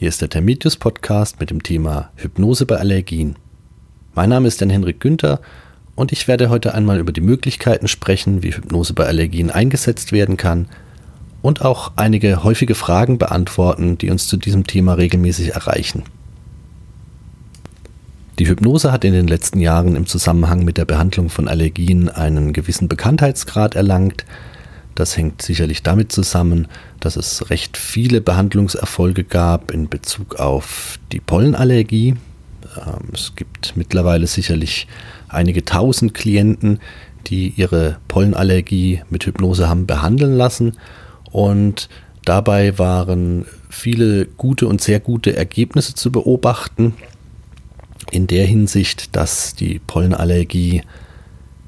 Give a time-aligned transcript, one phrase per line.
[0.00, 3.34] Hier ist der Termitius Podcast mit dem Thema Hypnose bei Allergien.
[4.14, 5.40] Mein Name ist Dan Henrik Günther
[5.96, 10.36] und ich werde heute einmal über die Möglichkeiten sprechen, wie Hypnose bei Allergien eingesetzt werden
[10.36, 10.68] kann
[11.42, 16.04] und auch einige häufige Fragen beantworten, die uns zu diesem Thema regelmäßig erreichen.
[18.38, 22.52] Die Hypnose hat in den letzten Jahren im Zusammenhang mit der Behandlung von Allergien einen
[22.52, 24.24] gewissen Bekanntheitsgrad erlangt,
[24.98, 26.66] das hängt sicherlich damit zusammen,
[26.98, 32.16] dass es recht viele Behandlungserfolge gab in Bezug auf die Pollenallergie.
[32.76, 34.88] Ähm, es gibt mittlerweile sicherlich
[35.28, 36.80] einige tausend Klienten,
[37.28, 40.76] die ihre Pollenallergie mit Hypnose haben behandeln lassen
[41.30, 41.88] und
[42.24, 46.94] dabei waren viele gute und sehr gute Ergebnisse zu beobachten.
[48.10, 50.82] In der Hinsicht, dass die Pollenallergie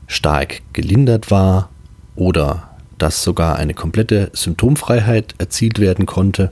[0.09, 1.69] stark gelindert war
[2.17, 2.70] oder
[3.01, 6.51] dass sogar eine komplette Symptomfreiheit erzielt werden konnte.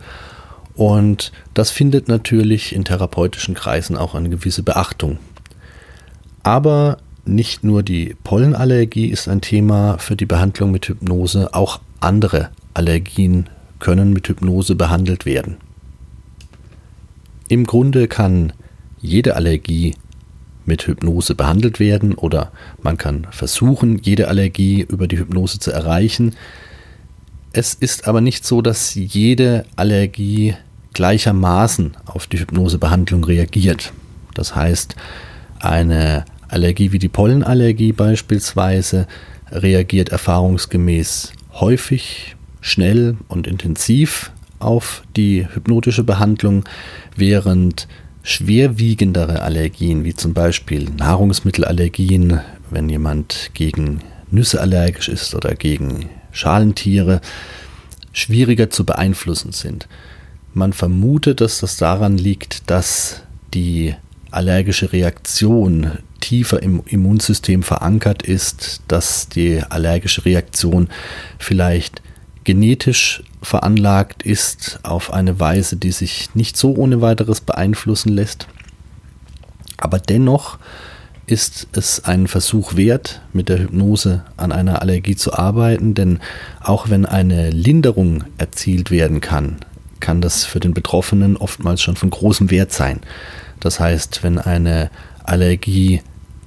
[0.75, 5.19] Und das findet natürlich in therapeutischen Kreisen auch eine gewisse Beachtung.
[6.43, 12.51] Aber nicht nur die Pollenallergie ist ein Thema für die Behandlung mit Hypnose, auch andere
[12.75, 13.49] Allergien
[13.81, 15.59] können mit Hypnose behandelt werden.
[17.49, 18.53] Im Grunde kann
[19.01, 19.95] jede Allergie
[20.69, 22.53] mit Hypnose behandelt werden oder
[22.83, 26.37] man kann versuchen, jede Allergie über die Hypnose zu erreichen.
[27.53, 30.55] Es ist aber nicht so, dass jede Allergie
[30.93, 33.93] gleichermaßen auf die Hypnosebehandlung reagiert.
[34.35, 34.95] Das heißt,
[35.59, 39.07] eine Allergie wie die Pollenallergie beispielsweise
[39.51, 46.65] reagiert erfahrungsgemäß häufig, schnell und intensiv auf die hypnotische Behandlung,
[47.17, 47.89] während
[48.29, 57.23] schwerwiegendere Allergien, wie zum Beispiel Nahrungsmittelallergien, wenn jemand gegen Nüsse allergisch ist oder gegen Schalentiere,
[58.13, 59.89] schwieriger zu beeinflussen sind.
[60.53, 63.23] Man vermutet, dass das daran liegt, dass
[63.55, 63.95] die
[64.31, 70.89] allergische Reaktion tiefer im Immunsystem verankert ist, dass die allergische Reaktion
[71.39, 72.03] vielleicht
[72.49, 78.49] genetisch veranlagt ist auf eine Weise, die sich nicht so ohne weiteres beeinflussen lässt.
[79.77, 80.59] Aber dennoch
[81.27, 86.21] ist es ein Versuch wert, mit der Hypnose an einer Allergie zu arbeiten, denn
[86.63, 89.59] auch wenn eine Linderung erzielt werden kann,
[90.01, 93.01] kann das für den Betroffenen oftmals schon von großem Wert sein.
[93.61, 94.91] Das heißt, wenn eine
[95.23, 96.01] Allergie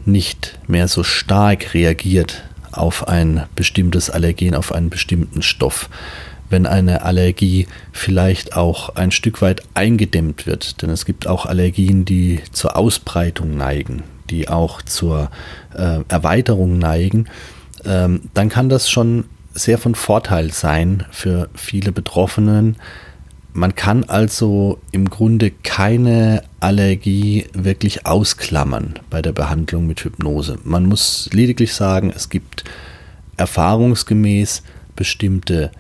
[0.05, 5.89] nicht mehr so stark reagiert auf ein bestimmtes Allergen, auf einen bestimmten Stoff,
[6.49, 10.81] wenn eine Allergie vielleicht auch ein Stück weit eingedämmt wird.
[10.81, 15.31] Denn es gibt auch Allergien, die zur Ausbreitung neigen, die auch zur
[15.73, 17.27] äh, Erweiterung neigen.
[17.85, 22.77] Ähm, dann kann das schon sehr von Vorteil sein für viele Betroffenen.
[23.53, 30.57] Man kann also im Grunde keine Allergie wirklich ausklammern bei der Behandlung mit Hypnose.
[30.63, 32.63] Man muss lediglich sagen, es gibt
[33.35, 34.63] erfahrungsgemäß
[34.95, 35.71] bestimmte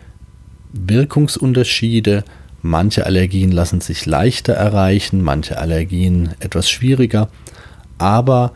[0.73, 2.25] Wirkungsunterschiede.
[2.61, 7.29] Manche Allergien lassen sich leichter erreichen, manche Allergien etwas schwieriger.
[7.97, 8.51] Aber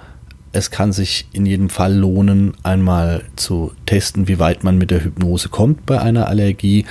[0.52, 5.04] es kann sich in jedem Fall lohnen, einmal zu testen, wie weit man mit der
[5.04, 6.86] Hypnose kommt bei einer Allergie.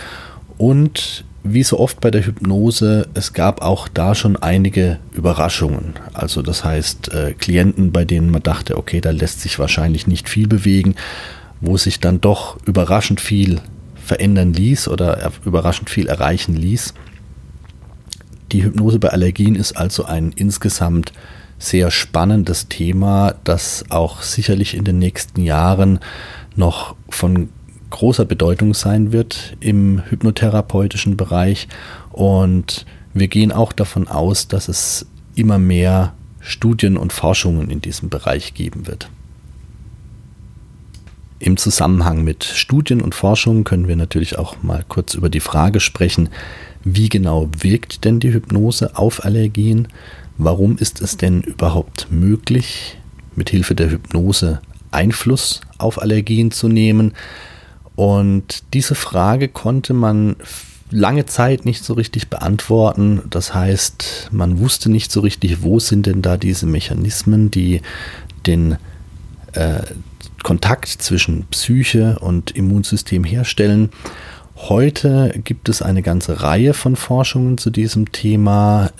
[0.56, 5.94] Und wie so oft bei der Hypnose, es gab auch da schon einige Überraschungen.
[6.14, 10.30] Also das heißt, äh, Klienten, bei denen man dachte, okay, da lässt sich wahrscheinlich nicht
[10.30, 10.94] viel bewegen,
[11.60, 13.60] wo sich dann doch überraschend viel
[13.94, 16.94] verändern ließ oder überraschend viel erreichen ließ.
[18.52, 21.12] Die Hypnose bei Allergien ist also ein insgesamt
[21.58, 26.00] sehr spannendes Thema, das auch sicherlich in den nächsten Jahren
[26.56, 27.50] noch von
[27.94, 31.68] großer Bedeutung sein wird im hypnotherapeutischen Bereich.
[32.10, 35.06] Und wir gehen auch davon aus, dass es
[35.36, 39.08] immer mehr Studien und Forschungen in diesem Bereich geben wird.
[41.38, 45.78] Im Zusammenhang mit Studien und Forschung können wir natürlich auch mal kurz über die Frage
[45.78, 46.30] sprechen,
[46.82, 49.88] wie genau wirkt denn die Hypnose auf Allergien?
[50.36, 52.98] Warum ist es denn überhaupt möglich,
[53.36, 54.60] mit Hilfe der Hypnose
[54.90, 57.14] Einfluss auf Allergien zu nehmen?
[57.96, 60.36] Und diese Frage konnte man
[60.90, 63.22] lange Zeit nicht so richtig beantworten.
[63.30, 67.82] Das heißt, man wusste nicht so richtig, wo sind denn da diese Mechanismen, die
[68.46, 68.76] den
[69.52, 69.82] äh,
[70.42, 73.90] Kontakt zwischen Psyche und Immunsystem herstellen.
[74.56, 78.90] Heute gibt es eine ganze Reihe von Forschungen zu diesem Thema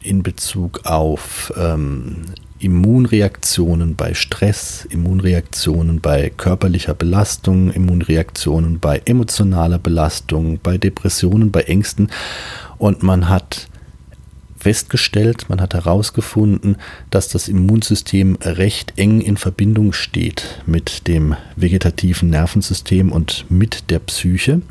[0.00, 2.22] in Bezug auf ähm,
[2.58, 12.10] Immunreaktionen bei Stress, Immunreaktionen bei körperlicher Belastung, Immunreaktionen bei emotionaler Belastung, bei Depressionen, bei Ängsten.
[12.78, 13.68] Und man hat
[14.56, 16.76] festgestellt, man hat herausgefunden,
[17.10, 23.98] dass das Immunsystem recht eng in Verbindung steht mit dem vegetativen Nervensystem und mit der
[23.98, 24.62] Psyche.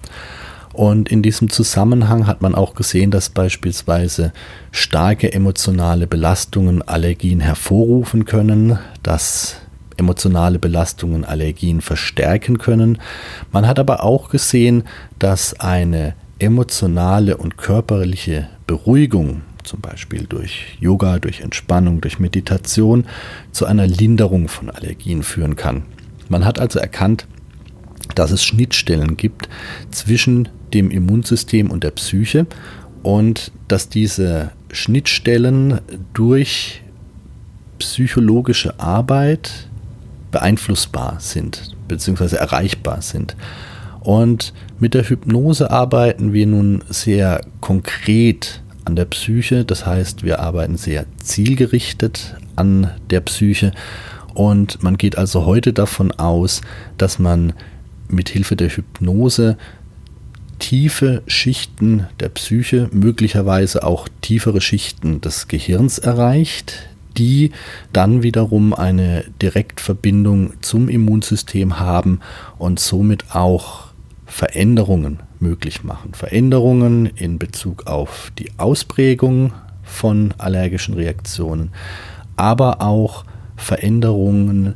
[0.73, 4.33] Und in diesem Zusammenhang hat man auch gesehen, dass beispielsweise
[4.71, 9.57] starke emotionale Belastungen Allergien hervorrufen können, dass
[9.97, 12.97] emotionale Belastungen Allergien verstärken können.
[13.51, 14.83] Man hat aber auch gesehen,
[15.19, 23.05] dass eine emotionale und körperliche Beruhigung, zum Beispiel durch Yoga, durch Entspannung, durch Meditation,
[23.51, 25.83] zu einer Linderung von Allergien führen kann.
[26.29, 27.27] Man hat also erkannt,
[28.15, 29.47] dass es Schnittstellen gibt
[29.91, 32.45] zwischen dem Immunsystem und der Psyche
[33.03, 35.81] und dass diese Schnittstellen
[36.13, 36.81] durch
[37.79, 39.67] psychologische Arbeit
[40.31, 42.37] beeinflussbar sind bzw.
[42.37, 43.35] erreichbar sind.
[44.01, 50.39] Und mit der Hypnose arbeiten wir nun sehr konkret an der Psyche, das heißt wir
[50.39, 53.71] arbeiten sehr zielgerichtet an der Psyche
[54.33, 56.61] und man geht also heute davon aus,
[56.97, 57.53] dass man
[58.09, 59.57] mit Hilfe der Hypnose
[60.63, 66.87] tiefe Schichten der Psyche, möglicherweise auch tiefere Schichten des Gehirns erreicht,
[67.17, 67.51] die
[67.91, 72.21] dann wiederum eine Direktverbindung zum Immunsystem haben
[72.57, 73.87] und somit auch
[74.25, 76.13] Veränderungen möglich machen.
[76.13, 79.51] Veränderungen in Bezug auf die Ausprägung
[79.83, 81.71] von allergischen Reaktionen,
[82.37, 83.25] aber auch
[83.57, 84.75] Veränderungen,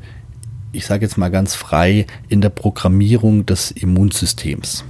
[0.74, 4.84] ich sage jetzt mal ganz frei, in der Programmierung des Immunsystems.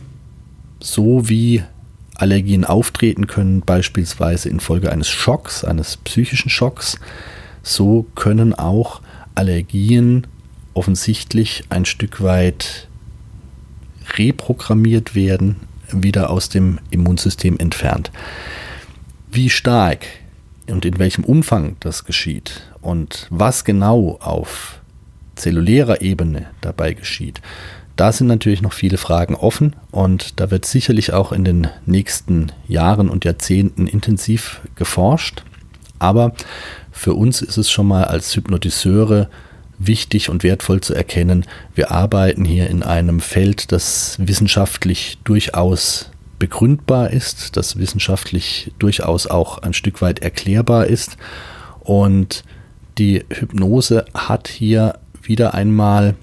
[0.79, 1.63] So wie
[2.15, 6.99] Allergien auftreten können, beispielsweise infolge eines Schocks, eines psychischen Schocks,
[7.63, 9.01] so können auch
[9.35, 10.25] Allergien
[10.73, 12.87] offensichtlich ein Stück weit
[14.17, 15.57] reprogrammiert werden,
[15.91, 18.11] wieder aus dem Immunsystem entfernt.
[19.31, 20.05] Wie stark
[20.67, 24.81] und in welchem Umfang das geschieht und was genau auf
[25.35, 27.41] zellulärer Ebene dabei geschieht,
[27.97, 32.51] da sind natürlich noch viele Fragen offen und da wird sicherlich auch in den nächsten
[32.67, 35.43] Jahren und Jahrzehnten intensiv geforscht.
[35.99, 36.33] Aber
[36.91, 39.29] für uns ist es schon mal als Hypnotiseure
[39.79, 41.45] wichtig und wertvoll zu erkennen,
[41.75, 49.59] wir arbeiten hier in einem Feld, das wissenschaftlich durchaus begründbar ist, das wissenschaftlich durchaus auch
[49.59, 51.17] ein Stück weit erklärbar ist.
[51.79, 52.43] Und
[52.97, 56.15] die Hypnose hat hier wieder einmal,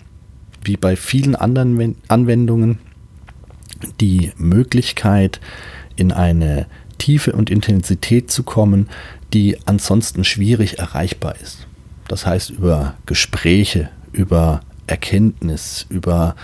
[0.65, 2.79] wie bei vielen anderen Anwendungen,
[4.01, 5.41] die Möglichkeit,
[5.97, 6.67] in eine
[6.99, 8.89] Tiefe und Intensität zu kommen,
[9.33, 11.67] die ansonsten schwierig erreichbar ist.
[12.09, 16.37] Das heißt über Gespräche, über Erkenntnis, über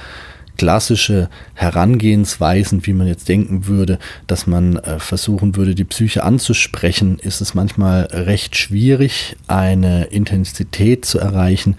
[0.60, 7.18] klassische Herangehensweisen, wie man jetzt denken würde, dass man äh, versuchen würde, die Psyche anzusprechen,
[7.18, 11.76] ist es manchmal recht schwierig, eine Intensität zu erreichen,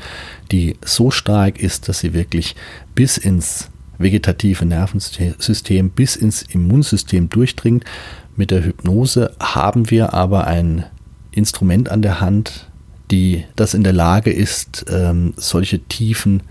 [0.51, 2.55] die so stark ist, dass sie wirklich
[2.95, 3.69] bis ins
[3.99, 7.85] vegetative Nervensystem, bis ins Immunsystem durchdringt.
[8.35, 10.85] Mit der Hypnose haben wir aber ein
[11.29, 12.67] Instrument an der Hand,
[13.11, 16.41] die das in der Lage ist, ähm, solche Tiefen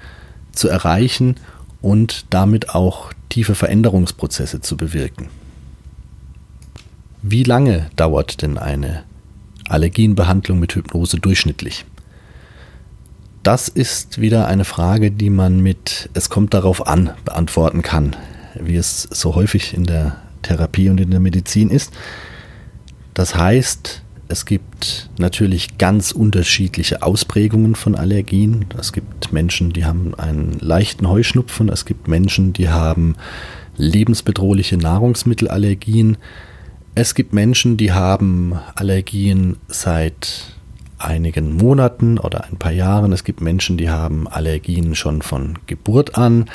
[0.52, 1.34] zu erreichen
[1.82, 5.28] und damit auch tiefe Veränderungsprozesse zu bewirken.
[7.22, 9.04] Wie lange dauert denn eine
[9.68, 11.84] Allergienbehandlung mit Hypnose durchschnittlich?
[13.42, 18.16] Das ist wieder eine Frage, die man mit Es kommt darauf an beantworten kann,
[18.54, 21.92] wie es so häufig in der Therapie und in der Medizin ist.
[23.14, 28.66] Das heißt, es gibt natürlich ganz unterschiedliche Ausprägungen von Allergien.
[28.78, 31.68] Es gibt Menschen, die haben einen leichten Heuschnupfen.
[31.68, 33.16] Es gibt Menschen, die haben
[33.76, 36.16] lebensbedrohliche Nahrungsmittelallergien.
[36.94, 40.54] Es gibt Menschen, die haben Allergien seit
[40.98, 43.12] einigen Monaten oder ein paar Jahren.
[43.12, 46.48] Es gibt Menschen, die haben Allergien schon von Geburt an.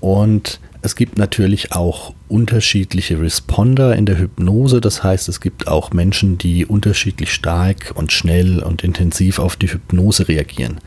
[0.00, 4.80] Und es gibt natürlich auch unterschiedliche Responder in der Hypnose.
[4.80, 9.72] Das heißt, es gibt auch Menschen, die unterschiedlich stark und schnell und intensiv auf die
[9.72, 10.78] Hypnose reagieren.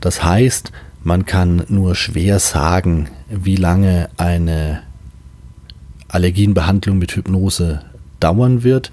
[0.00, 4.82] Das heißt, man kann nur schwer sagen, wie lange eine
[6.08, 7.82] Allergienbehandlung mit Hypnose
[8.20, 8.90] dauern wird.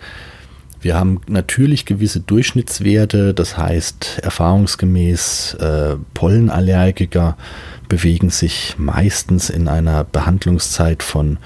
[0.81, 7.37] Wir haben natürlich gewisse Durchschnittswerte, das heißt erfahrungsgemäß äh, Pollenallergiker
[7.87, 11.37] bewegen sich meistens in einer Behandlungszeit von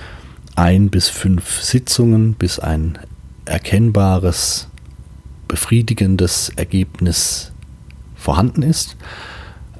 [0.56, 2.98] ein bis fünf Sitzungen, bis ein
[3.44, 4.70] erkennbares,
[5.50, 7.52] befriedigendes Ergebnis
[8.16, 8.96] vorhanden ist.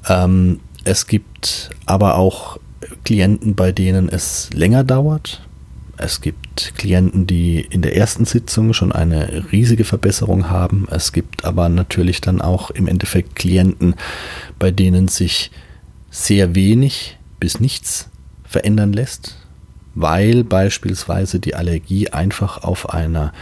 [0.10, 2.60] Ähm, es gibt aber auch
[3.06, 5.42] Klienten, bei denen es länger dauert.
[5.98, 6.45] Es gibt
[6.78, 10.88] Klienten, die in der ersten Sitzung schon eine riesige Verbesserung haben.
[10.90, 13.96] Es gibt aber natürlich dann auch im Endeffekt Klienten,
[14.60, 15.52] bei denen sich
[16.10, 18.10] sehr wenig bis nichts
[18.44, 19.38] verändern lässt,
[19.96, 23.34] weil beispielsweise die Allergie einfach auf einer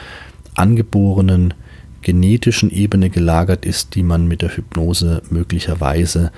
[0.55, 1.53] angeborenen
[2.01, 6.31] genetischen Ebene gelagert ist, die man mit der Hypnose möglicherweise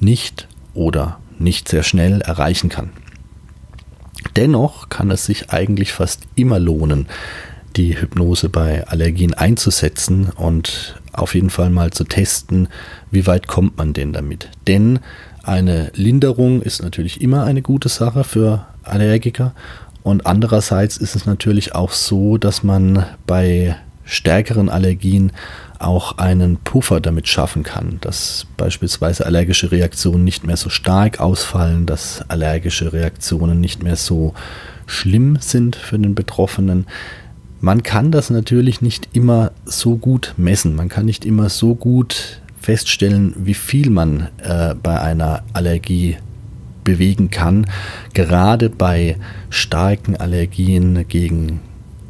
[0.00, 2.90] nicht oder nicht sehr schnell erreichen kann.
[4.36, 7.06] Dennoch kann es sich eigentlich fast immer lohnen,
[7.76, 12.68] die Hypnose bei Allergien einzusetzen und auf jeden Fall mal zu testen,
[13.10, 14.48] wie weit kommt man denn damit.
[14.66, 15.00] Denn
[15.42, 19.54] eine Linderung ist natürlich immer eine gute Sache für Allergiker
[20.02, 25.32] und andererseits ist es natürlich auch so, dass man bei stärkeren Allergien
[25.78, 31.86] auch einen Puffer damit schaffen kann, dass beispielsweise allergische Reaktionen nicht mehr so stark ausfallen,
[31.86, 34.34] dass allergische Reaktionen nicht mehr so
[34.86, 36.86] schlimm sind für den Betroffenen.
[37.60, 40.74] Man kann das natürlich nicht immer so gut messen.
[40.74, 46.16] Man kann nicht immer so gut feststellen, wie viel man äh, bei einer Allergie
[46.84, 47.66] bewegen kann.
[48.14, 49.16] Gerade bei
[49.50, 51.60] starken Allergien gegen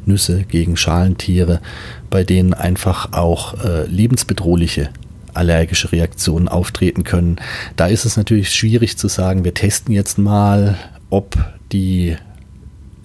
[0.09, 1.61] Nüsse, gegen Schalentiere,
[2.09, 4.89] bei denen einfach auch äh, lebensbedrohliche
[5.33, 7.37] allergische Reaktionen auftreten können.
[7.75, 10.77] Da ist es natürlich schwierig zu sagen, wir testen jetzt mal,
[11.09, 11.37] ob
[11.71, 12.17] die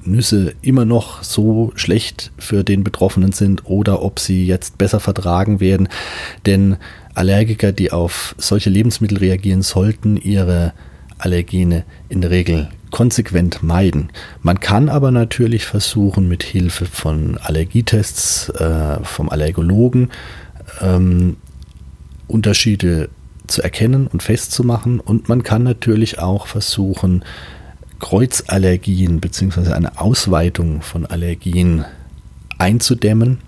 [0.07, 5.61] Nüsse immer noch so schlecht für den Betroffenen sind oder ob sie jetzt besser vertragen
[5.61, 5.89] werden.
[6.47, 6.77] Denn
[7.15, 10.73] Allergiker, die auf solche Lebensmittel reagieren, sollten ihre
[11.19, 14.11] Allergene in der Regel konsequent meiden.
[14.43, 20.13] Man kann aber natürlich versuchen, mit Hilfe von Allergietests äh, vom Allergologen
[20.81, 21.37] ähm,
[22.29, 23.09] Unterschiede
[23.49, 25.01] zu erkennen und festzumachen.
[25.01, 27.25] Und man kann natürlich auch versuchen,
[27.99, 29.73] Kreuzallergien bzw.
[29.73, 31.85] eine Ausweitung von Allergien
[32.59, 33.39] einzudämmen,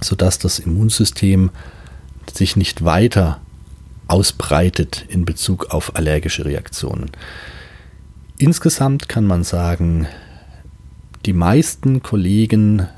[0.00, 1.50] sodass das Immunsystem
[2.32, 3.40] sich nicht weiter
[4.06, 7.10] ausbreitet in Bezug auf allergische Reaktionen.
[8.40, 10.06] Insgesamt kann man sagen,
[11.26, 12.88] die meisten Kollegen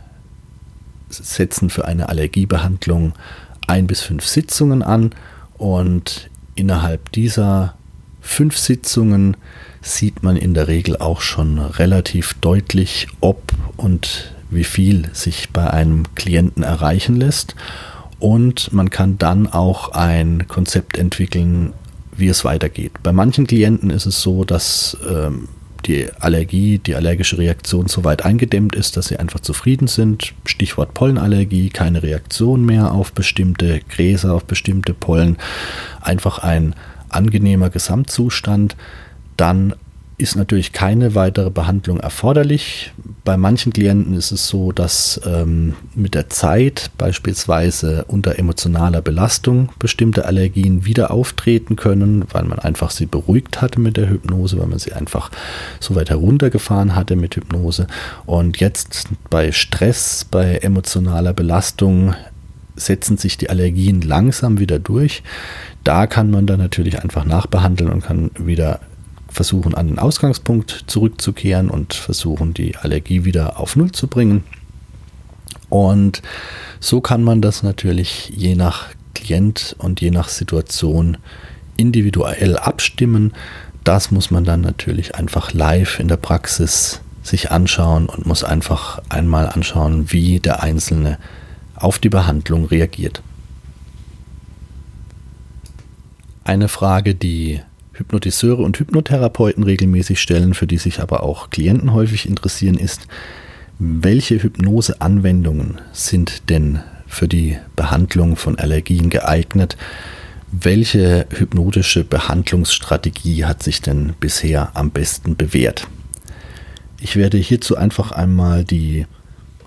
[1.08, 3.14] setzen für eine Allergiebehandlung
[3.66, 5.10] ein bis fünf Sitzungen an
[5.58, 7.74] und innerhalb dieser
[8.20, 9.36] fünf Sitzungen
[9.80, 15.68] sieht man in der Regel auch schon relativ deutlich, ob und wie viel sich bei
[15.68, 17.56] einem Klienten erreichen lässt.
[18.20, 21.72] Und man kann dann auch ein Konzept entwickeln,
[22.16, 22.92] wie es weitergeht.
[23.02, 25.48] Bei manchen Klienten ist es so, dass ähm,
[25.86, 30.34] die Allergie, die allergische Reaktion so weit eingedämmt ist, dass sie einfach zufrieden sind.
[30.44, 35.36] Stichwort Pollenallergie, keine Reaktion mehr auf bestimmte Gräser, auf bestimmte Pollen.
[36.00, 36.74] Einfach ein
[37.08, 38.76] angenehmer Gesamtzustand.
[39.36, 39.74] Dann
[40.22, 42.92] ist natürlich keine weitere Behandlung erforderlich.
[43.24, 49.70] Bei manchen Klienten ist es so, dass ähm, mit der Zeit beispielsweise unter emotionaler Belastung
[49.80, 54.68] bestimmte Allergien wieder auftreten können, weil man einfach sie beruhigt hatte mit der Hypnose, weil
[54.68, 55.30] man sie einfach
[55.80, 57.88] so weit heruntergefahren hatte mit Hypnose.
[58.24, 62.14] Und jetzt bei Stress, bei emotionaler Belastung
[62.76, 65.24] setzen sich die Allergien langsam wieder durch.
[65.84, 68.80] Da kann man dann natürlich einfach nachbehandeln und kann wieder
[69.32, 74.44] versuchen an den Ausgangspunkt zurückzukehren und versuchen die Allergie wieder auf Null zu bringen.
[75.68, 76.22] Und
[76.80, 81.16] so kann man das natürlich je nach Klient und je nach Situation
[81.76, 83.32] individuell abstimmen.
[83.84, 89.00] Das muss man dann natürlich einfach live in der Praxis sich anschauen und muss einfach
[89.08, 91.18] einmal anschauen, wie der Einzelne
[91.74, 93.22] auf die Behandlung reagiert.
[96.44, 97.60] Eine Frage, die
[97.94, 103.06] Hypnotiseure und Hypnotherapeuten regelmäßig stellen, für die sich aber auch Klienten häufig interessieren, ist,
[103.78, 109.76] welche Hypnoseanwendungen sind denn für die Behandlung von Allergien geeignet?
[110.50, 115.86] Welche hypnotische Behandlungsstrategie hat sich denn bisher am besten bewährt?
[117.00, 119.06] Ich werde hierzu einfach einmal die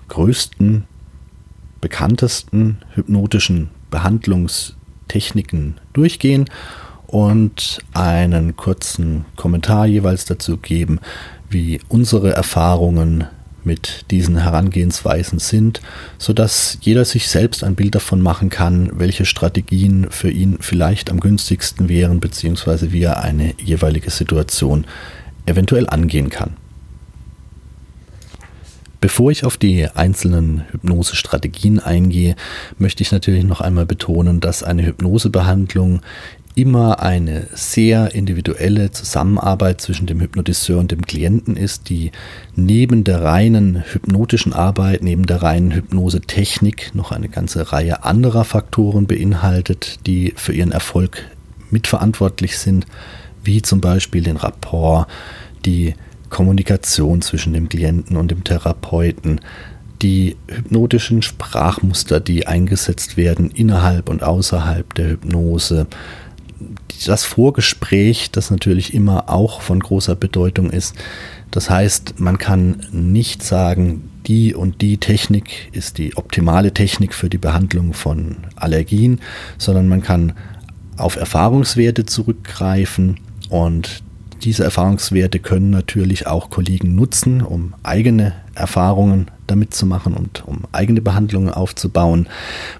[0.08, 0.84] größten,
[1.80, 6.48] bekanntesten hypnotischen Behandlungstechniken durchgehen
[7.06, 11.00] und einen kurzen Kommentar jeweils dazu geben,
[11.48, 13.24] wie unsere Erfahrungen
[13.66, 15.80] mit diesen Herangehensweisen sind,
[16.18, 21.18] sodass jeder sich selbst ein Bild davon machen kann, welche Strategien für ihn vielleicht am
[21.18, 24.86] günstigsten wären, beziehungsweise wie er eine jeweilige Situation
[25.46, 26.56] eventuell angehen kann.
[29.00, 32.34] Bevor ich auf die einzelnen Hypnosestrategien eingehe,
[32.78, 36.00] möchte ich natürlich noch einmal betonen, dass eine Hypnosebehandlung
[36.56, 42.12] immer eine sehr individuelle Zusammenarbeit zwischen dem Hypnotiseur und dem Klienten ist, die
[42.54, 49.06] neben der reinen hypnotischen Arbeit, neben der reinen Hypnosetechnik noch eine ganze Reihe anderer Faktoren
[49.06, 51.22] beinhaltet, die für ihren Erfolg
[51.70, 52.86] mitverantwortlich sind,
[53.44, 55.08] wie zum Beispiel den Rapport,
[55.66, 55.94] die
[56.30, 59.42] Kommunikation zwischen dem Klienten und dem Therapeuten,
[60.00, 65.86] die hypnotischen Sprachmuster, die eingesetzt werden innerhalb und außerhalb der Hypnose,
[67.04, 70.94] das Vorgespräch, das natürlich immer auch von großer Bedeutung ist.
[71.50, 77.30] Das heißt, man kann nicht sagen, die und die Technik ist die optimale Technik für
[77.30, 79.20] die Behandlung von Allergien,
[79.58, 80.32] sondern man kann
[80.96, 84.02] auf Erfahrungswerte zurückgreifen und
[84.42, 90.62] diese Erfahrungswerte können natürlich auch Kollegen nutzen, um eigene Erfahrungen damit zu machen und um
[90.72, 92.28] eigene Behandlungen aufzubauen.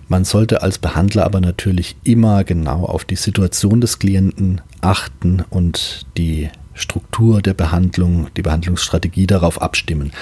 [0.09, 6.07] Man sollte als Behandler aber natürlich immer genau auf die Situation des Klienten achten und
[6.17, 10.13] die Struktur der Behandlung, die Behandlungsstrategie darauf abstimmen.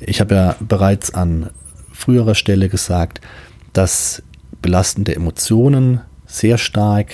[0.00, 1.50] Ich habe ja bereits an
[1.92, 3.20] früherer Stelle gesagt,
[3.72, 4.22] dass
[4.62, 7.12] belastende Emotionen sehr stark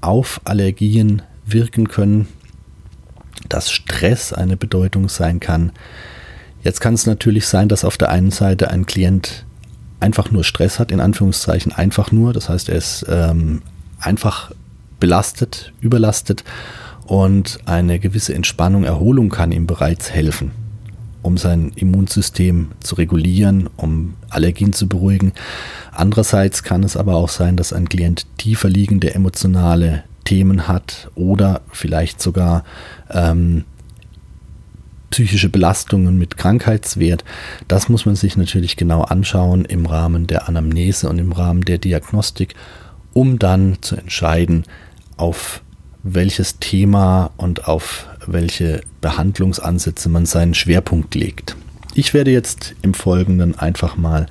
[0.00, 2.28] auf Allergien wirken können,
[3.48, 5.72] dass Stress eine Bedeutung sein kann,
[6.68, 9.46] Jetzt kann es natürlich sein, dass auf der einen Seite ein Klient
[10.00, 12.34] einfach nur Stress hat, in Anführungszeichen einfach nur.
[12.34, 13.62] Das heißt, er ist ähm,
[13.98, 14.52] einfach
[15.00, 16.44] belastet, überlastet
[17.06, 20.50] und eine gewisse Entspannung, Erholung kann ihm bereits helfen,
[21.22, 25.32] um sein Immunsystem zu regulieren, um Allergien zu beruhigen.
[25.92, 31.62] Andererseits kann es aber auch sein, dass ein Klient tiefer liegende emotionale Themen hat oder
[31.72, 32.62] vielleicht sogar
[33.10, 33.64] ähm,
[35.10, 37.24] psychische Belastungen mit Krankheitswert.
[37.66, 41.78] Das muss man sich natürlich genau anschauen im Rahmen der Anamnese und im Rahmen der
[41.78, 42.54] Diagnostik,
[43.12, 44.64] um dann zu entscheiden,
[45.16, 45.62] auf
[46.02, 51.56] welches Thema und auf welche Behandlungsansätze man seinen Schwerpunkt legt.
[51.94, 54.26] Ich werde jetzt im Folgenden einfach mal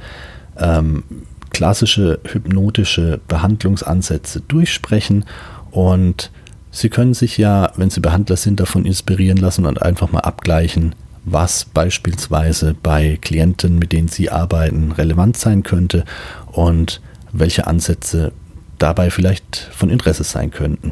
[0.57, 1.03] ähm,
[1.50, 5.25] klassische hypnotische Behandlungsansätze durchsprechen
[5.72, 6.31] und
[6.77, 10.94] Sie können sich ja, wenn Sie Behandler sind, davon inspirieren lassen und einfach mal abgleichen,
[11.25, 16.05] was beispielsweise bei Klienten, mit denen Sie arbeiten, relevant sein könnte
[16.51, 18.31] und welche Ansätze
[18.77, 20.92] dabei vielleicht von Interesse sein könnten.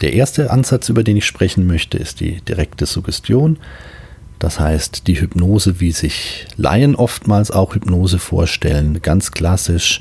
[0.00, 3.58] Der erste Ansatz, über den ich sprechen möchte, ist die direkte Suggestion.
[4.40, 10.00] Das heißt, die Hypnose, wie sich Laien oftmals auch Hypnose vorstellen, ganz klassisch.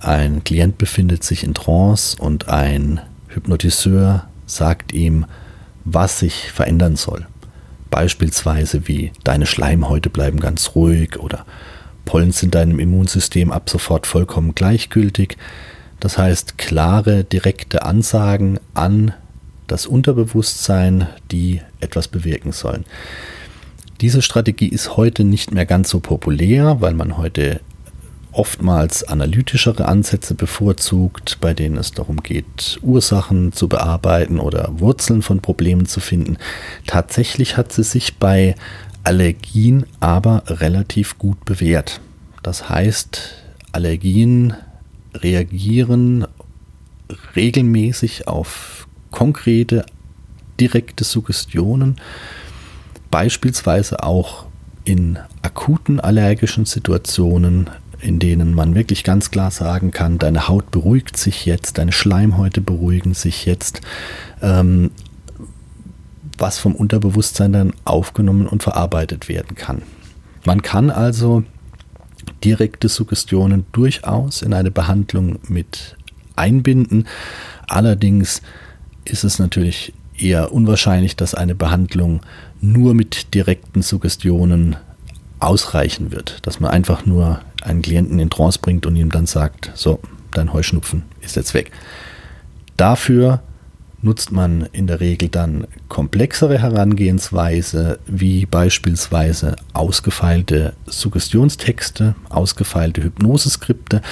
[0.00, 3.00] Ein Klient befindet sich in Trance und ein
[3.34, 5.26] Hypnotiseur sagt ihm,
[5.84, 7.26] was sich verändern soll.
[7.90, 11.44] Beispielsweise wie deine Schleimhäute bleiben ganz ruhig oder
[12.04, 15.36] Pollen sind deinem Immunsystem ab sofort vollkommen gleichgültig.
[16.00, 19.14] Das heißt klare, direkte Ansagen an
[19.66, 22.84] das Unterbewusstsein, die etwas bewirken sollen.
[24.00, 27.60] Diese Strategie ist heute nicht mehr ganz so populär, weil man heute
[28.32, 35.40] oftmals analytischere Ansätze bevorzugt, bei denen es darum geht, Ursachen zu bearbeiten oder Wurzeln von
[35.40, 36.38] Problemen zu finden.
[36.86, 38.54] Tatsächlich hat sie sich bei
[39.04, 42.00] Allergien aber relativ gut bewährt.
[42.42, 43.34] Das heißt,
[43.72, 44.54] Allergien
[45.14, 46.26] reagieren
[47.36, 49.84] regelmäßig auf konkrete,
[50.58, 51.96] direkte Suggestionen,
[53.10, 54.46] beispielsweise auch
[54.84, 57.70] in akuten allergischen Situationen
[58.02, 62.60] in denen man wirklich ganz klar sagen kann, deine Haut beruhigt sich jetzt, deine Schleimhäute
[62.60, 63.80] beruhigen sich jetzt,
[64.42, 64.90] ähm,
[66.36, 69.82] was vom Unterbewusstsein dann aufgenommen und verarbeitet werden kann.
[70.44, 71.44] Man kann also
[72.42, 75.96] direkte Suggestionen durchaus in eine Behandlung mit
[76.34, 77.06] einbinden.
[77.68, 78.42] Allerdings
[79.04, 82.20] ist es natürlich eher unwahrscheinlich, dass eine Behandlung
[82.60, 84.76] nur mit direkten Suggestionen
[85.42, 89.70] ausreichen wird, dass man einfach nur einen Klienten in Trance bringt und ihm dann sagt,
[89.74, 90.00] so,
[90.32, 91.70] dein Heuschnupfen ist jetzt weg.
[92.76, 93.42] Dafür
[94.02, 104.02] nutzt man in der Regel dann komplexere Herangehensweise, wie beispielsweise ausgefeilte Suggestionstexte, ausgefeilte Hypnoseskripte.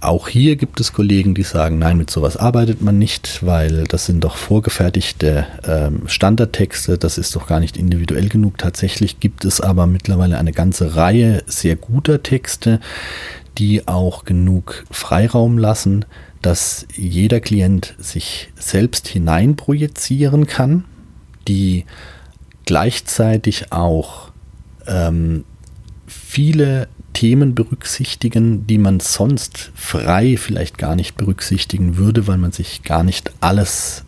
[0.00, 4.06] Auch hier gibt es Kollegen, die sagen, nein, mit sowas arbeitet man nicht, weil das
[4.06, 8.56] sind doch vorgefertigte ähm, Standardtexte, das ist doch gar nicht individuell genug.
[8.56, 12.80] Tatsächlich gibt es aber mittlerweile eine ganze Reihe sehr guter Texte,
[13.58, 16.06] die auch genug Freiraum lassen,
[16.44, 20.84] dass jeder Klient sich selbst hineinprojizieren kann,
[21.48, 21.86] die
[22.66, 24.30] gleichzeitig auch
[24.86, 25.44] ähm,
[26.06, 32.82] viele Themen berücksichtigen, die man sonst frei vielleicht gar nicht berücksichtigen würde, weil man sich
[32.82, 34.04] gar nicht alles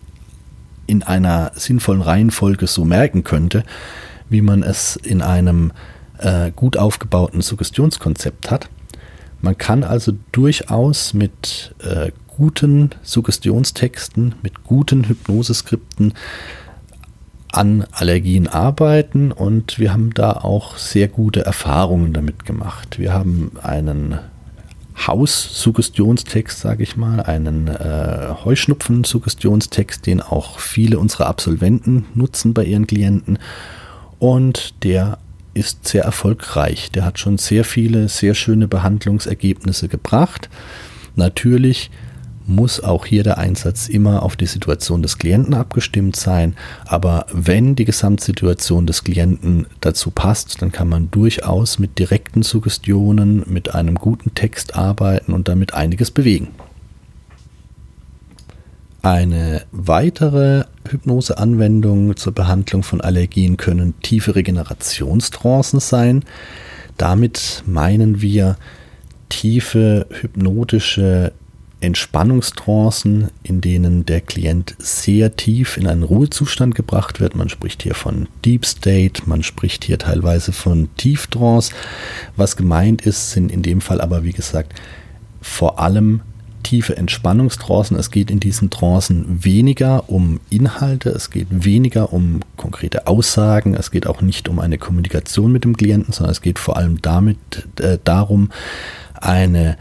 [0.87, 3.65] in einer sinnvollen Reihenfolge so merken könnte,
[4.29, 5.73] wie man es in einem
[6.19, 8.69] äh, gut aufgebauten Suggestionskonzept hat.
[9.41, 16.15] Man kann also durchaus mit äh, guten Suggestionstexten, mit guten Hypnoseskripten
[17.53, 22.99] an Allergien arbeiten und wir haben da auch sehr gute Erfahrungen damit gemacht.
[22.99, 24.19] Wir haben einen
[25.07, 32.87] Haus-Suggestionstext, sage ich mal, einen äh, Heuschnupfen-Suggestionstext, den auch viele unserer Absolventen nutzen bei ihren
[32.87, 33.39] Klienten
[34.19, 35.19] und der
[35.55, 36.91] ist sehr erfolgreich.
[36.91, 40.51] Der hat schon sehr viele, sehr schöne Behandlungsergebnisse gebracht.
[41.15, 41.91] Natürlich
[42.47, 46.55] muss auch hier der Einsatz immer auf die Situation des Klienten abgestimmt sein.
[46.87, 53.43] Aber wenn die Gesamtsituation des Klienten dazu passt, dann kann man durchaus mit direkten Suggestionen,
[53.47, 56.49] mit einem guten Text arbeiten und damit einiges bewegen.
[59.03, 66.25] Eine weitere Hypnoseanwendung zur Behandlung von Allergien können tiefe Regenerationstrancen sein.
[66.97, 68.57] Damit meinen wir
[69.29, 71.33] tiefe hypnotische
[71.81, 77.37] Entspannungstrancen, in denen der Klient sehr tief in einen Ruhezustand gebracht wird.
[77.37, 81.73] Man spricht hier von Deep State, man spricht hier teilweise von Tieftrance.
[82.35, 84.75] Was gemeint ist, sind in dem Fall aber, wie gesagt,
[85.43, 86.23] vor allem
[86.67, 87.97] tiefe Entspannungstrancen.
[87.97, 93.93] Es geht in diesen Trancen weniger um Inhalte, es geht weniger um konkrete Aussagen, es
[93.93, 97.39] geht auch nicht um eine Kommunikation mit dem Klienten, sondern es geht vor allem damit
[97.79, 98.51] äh, darum,
[99.15, 99.77] eine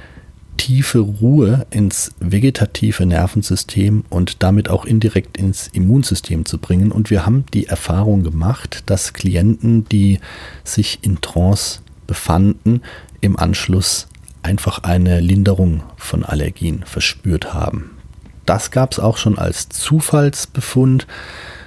[0.58, 6.92] tiefe Ruhe ins vegetative Nervensystem und damit auch indirekt ins Immunsystem zu bringen.
[6.92, 10.20] Und wir haben die Erfahrung gemacht, dass Klienten, die
[10.64, 12.82] sich in Trance befanden,
[13.22, 14.08] im Anschluss
[14.44, 17.92] einfach eine Linderung von Allergien verspürt haben.
[18.46, 21.08] Das gab es auch schon als Zufallsbefund.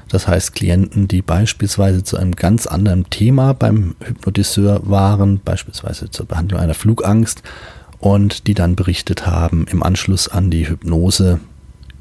[0.08, 6.26] Das heißt, Klienten, die beispielsweise zu einem ganz anderen Thema beim Hypnotiseur waren, beispielsweise zur
[6.26, 7.42] Behandlung einer Flugangst,
[7.98, 11.40] und die dann berichtet haben, im Anschluss an die Hypnose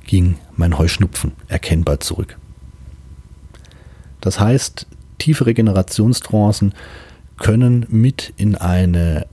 [0.05, 2.37] ging mein Heuschnupfen erkennbar zurück.
[4.21, 6.73] Das heißt, tiefe Regenerationstrancen
[7.37, 9.27] können mit in eine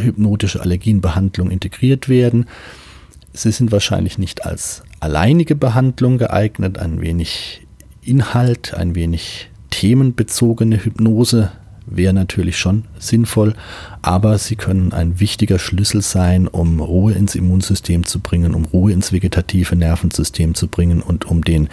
[0.00, 2.46] hypnotische Allergienbehandlung integriert werden.
[3.32, 7.66] Sie sind wahrscheinlich nicht als alleinige Behandlung geeignet, ein wenig
[8.02, 11.52] Inhalt, ein wenig themenbezogene Hypnose
[11.96, 13.54] wäre natürlich schon sinnvoll,
[14.02, 18.92] aber sie können ein wichtiger Schlüssel sein, um Ruhe ins Immunsystem zu bringen, um Ruhe
[18.92, 21.68] ins vegetative Nervensystem zu bringen und um den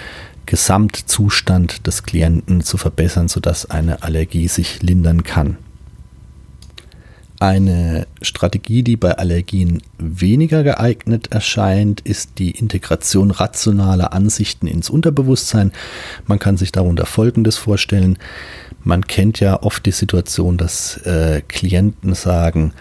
[0.46, 5.58] Gesamtzustand des Klienten zu verbessern, sodass eine Allergie sich lindern kann.
[7.40, 15.72] Eine Strategie, die bei Allergien weniger geeignet erscheint, ist die Integration rationaler Ansichten ins Unterbewusstsein.
[16.26, 18.18] Man kann sich darunter Folgendes vorstellen.
[18.84, 22.74] Man kennt ja oft die Situation, dass äh, Klienten sagen,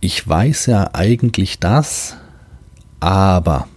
[0.00, 2.16] ich weiß ja eigentlich das,
[3.00, 3.68] aber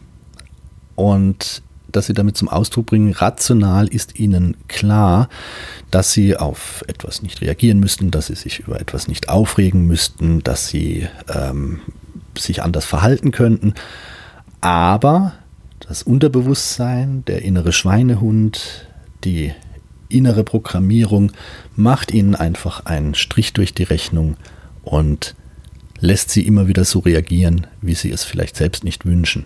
[0.95, 1.61] und
[1.95, 5.29] dass sie damit zum Ausdruck bringen, rational ist ihnen klar,
[5.91, 10.43] dass sie auf etwas nicht reagieren müssten, dass sie sich über etwas nicht aufregen müssten,
[10.43, 11.79] dass sie ähm,
[12.37, 13.75] sich anders verhalten könnten.
[14.59, 15.33] Aber
[15.79, 18.87] das Unterbewusstsein, der innere Schweinehund,
[19.23, 19.53] die
[20.09, 21.31] innere Programmierung
[21.75, 24.37] macht ihnen einfach einen Strich durch die Rechnung
[24.83, 25.35] und
[25.99, 29.45] lässt sie immer wieder so reagieren, wie sie es vielleicht selbst nicht wünschen.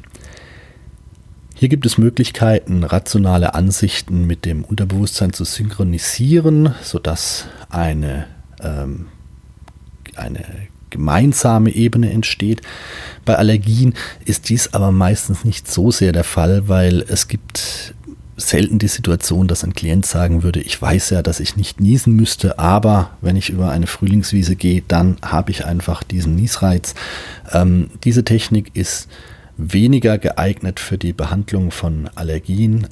[1.56, 8.28] Hier gibt es Möglichkeiten, rationale Ansichten mit dem Unterbewusstsein zu synchronisieren, sodass eine,
[8.62, 9.08] ähm,
[10.15, 10.45] eine
[10.89, 12.62] gemeinsame Ebene entsteht.
[13.26, 13.93] Bei Allergien
[14.26, 17.93] ist dies aber meistens nicht so sehr der Fall, weil es gibt
[18.39, 22.15] selten die Situation, dass ein Klient sagen würde, ich weiß ja, dass ich nicht niesen
[22.15, 26.95] müsste, aber wenn ich über eine Frühlingswiese gehe, dann habe ich einfach diesen Niesreiz.
[27.52, 29.08] Ähm, diese Technik ist
[29.58, 32.88] weniger geeignet für die Behandlung von Allergien,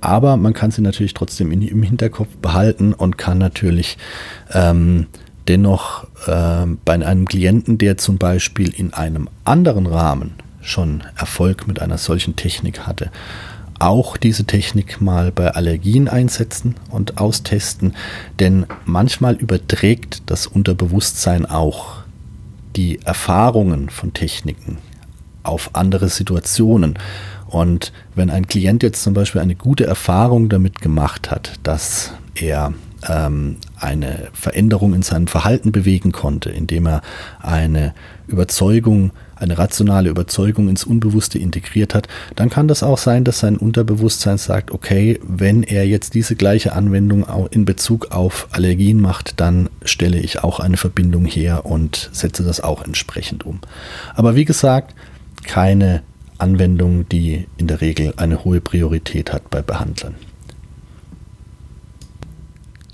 [0.00, 3.98] aber man kann sie natürlich trotzdem in, im Hinterkopf behalten und kann natürlich
[4.52, 5.06] ähm,
[5.48, 11.80] dennoch äh, bei einem Klienten, der zum Beispiel in einem anderen Rahmen schon Erfolg mit
[11.80, 13.10] einer solchen Technik hatte,
[13.82, 17.94] auch diese Technik mal bei Allergien einsetzen und austesten,
[18.38, 21.96] denn manchmal überträgt das Unterbewusstsein auch
[22.76, 24.78] die Erfahrungen von Techniken
[25.42, 26.96] auf andere Situationen.
[27.48, 32.72] Und wenn ein Klient jetzt zum Beispiel eine gute Erfahrung damit gemacht hat, dass er
[33.08, 37.02] ähm, eine Veränderung in seinem Verhalten bewegen konnte, indem er
[37.40, 37.94] eine
[38.28, 39.10] Überzeugung,
[39.42, 44.38] eine rationale Überzeugung ins Unbewusste integriert hat, dann kann das auch sein, dass sein Unterbewusstsein
[44.38, 50.18] sagt, okay, wenn er jetzt diese gleiche Anwendung in Bezug auf Allergien macht, dann stelle
[50.18, 53.60] ich auch eine Verbindung her und setze das auch entsprechend um.
[54.14, 54.94] Aber wie gesagt,
[55.44, 56.02] keine
[56.38, 60.14] Anwendung, die in der Regel eine hohe Priorität hat bei Behandlern.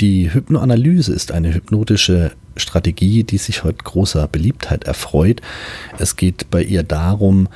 [0.01, 5.41] Die Hypnoanalyse ist eine hypnotische Strategie, die sich heute großer Beliebtheit erfreut.
[5.99, 7.49] Es geht bei ihr darum,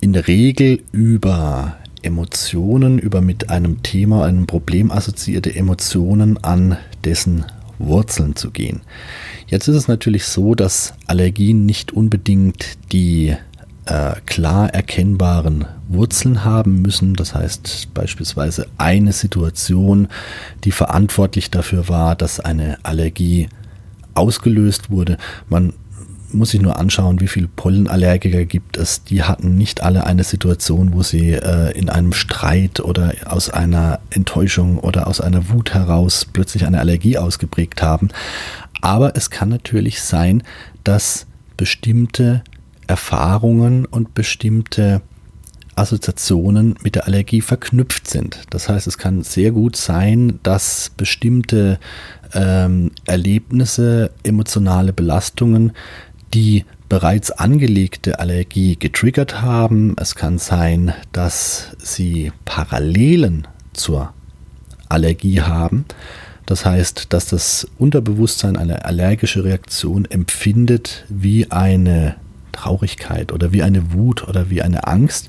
[0.00, 7.44] in der Regel über Emotionen, über mit einem Thema, einem Problem assoziierte Emotionen an dessen
[7.78, 8.80] Wurzeln zu gehen.
[9.46, 13.36] Jetzt ist es natürlich so, dass Allergien nicht unbedingt die
[13.86, 17.14] äh, klar erkennbaren Wurzeln haben müssen.
[17.14, 20.08] Das heißt beispielsweise eine Situation,
[20.64, 23.48] die verantwortlich dafür war, dass eine Allergie
[24.14, 25.16] ausgelöst wurde.
[25.48, 25.72] Man
[26.34, 29.04] muss sich nur anschauen, wie viele Pollenallergiker gibt es.
[29.04, 34.00] Die hatten nicht alle eine Situation, wo sie äh, in einem Streit oder aus einer
[34.10, 38.08] Enttäuschung oder aus einer Wut heraus plötzlich eine Allergie ausgeprägt haben.
[38.80, 40.42] Aber es kann natürlich sein,
[40.84, 42.42] dass bestimmte
[42.86, 45.02] Erfahrungen und bestimmte
[45.74, 48.42] Assoziationen mit der Allergie verknüpft sind.
[48.50, 51.78] Das heißt, es kann sehr gut sein, dass bestimmte
[52.34, 55.72] ähm, Erlebnisse, emotionale Belastungen,
[56.34, 59.94] die bereits angelegte Allergie getriggert haben.
[59.98, 64.12] Es kann sein, dass sie Parallelen zur
[64.88, 65.86] Allergie haben.
[66.46, 72.16] Das heißt, dass das Unterbewusstsein eine allergische Reaktion empfindet wie eine
[72.52, 75.28] Traurigkeit oder wie eine Wut oder wie eine Angst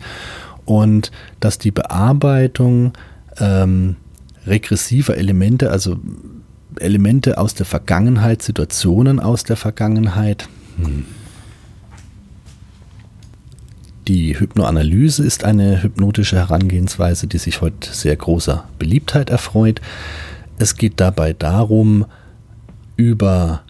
[0.65, 2.93] und dass die Bearbeitung
[3.39, 3.95] ähm,
[4.45, 5.97] regressiver Elemente, also
[6.79, 11.05] Elemente aus der Vergangenheit, Situationen aus der Vergangenheit, hm.
[14.07, 19.79] Die Hypnoanalyse ist eine hypnotische Herangehensweise, die sich heute sehr großer Beliebtheit erfreut.
[20.59, 22.05] Es geht dabei darum,
[22.97, 23.62] über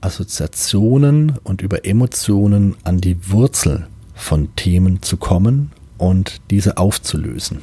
[0.00, 7.58] Assoziationen und über Emotionen an die Wurzel von Themen zu kommen und diese aufzulösen.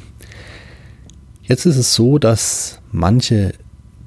[1.42, 3.54] Jetzt ist es so, dass manche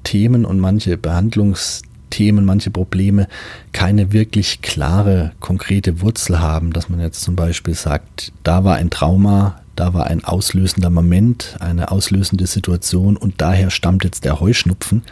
[0.04, 3.26] Themen und manche Behandlungsthemen, manche Probleme
[3.72, 8.90] keine wirklich klare, konkrete Wurzel haben, dass man jetzt zum Beispiel sagt, da war ein
[8.90, 15.02] Trauma, da war ein auslösender Moment, eine auslösende Situation und daher stammt jetzt der Heuschnupfen.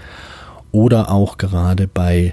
[0.70, 2.33] Oder auch gerade bei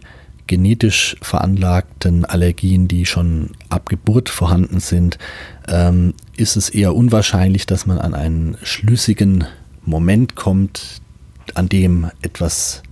[0.49, 5.19] genetisch veranlagten Allergien, die schon ab Geburt vorhanden sind,
[5.67, 9.43] ähm, ist es eher unwahrscheinlich, dass man an einen schlüssigen
[9.85, 11.01] Moment kommt,
[11.57, 12.83] an dem etwas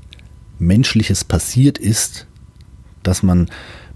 [0.60, 2.28] Menschliches passiert ist,
[3.04, 3.50] das man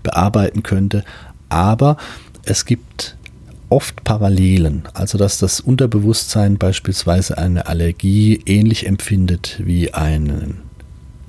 [0.04, 1.04] bearbeiten könnte.
[1.50, 1.98] Aber
[2.44, 3.18] es gibt
[3.70, 10.60] oft Parallelen, also dass das Unterbewusstsein beispielsweise eine Allergie ähnlich empfindet wie einen,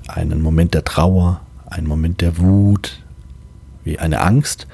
[0.07, 3.01] einen Moment der Trauer, ein Moment der Wut,
[3.83, 4.67] wie eine Angst.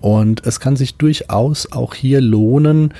[0.00, 2.94] Und es kann sich durchaus auch hier lohnen,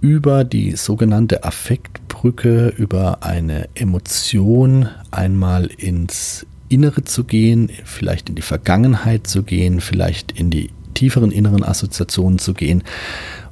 [0.00, 8.42] über die sogenannte Affektbrücke, über eine Emotion einmal ins Innere zu gehen, vielleicht in die
[8.42, 12.82] Vergangenheit zu gehen, vielleicht in die tieferen inneren Assoziationen zu gehen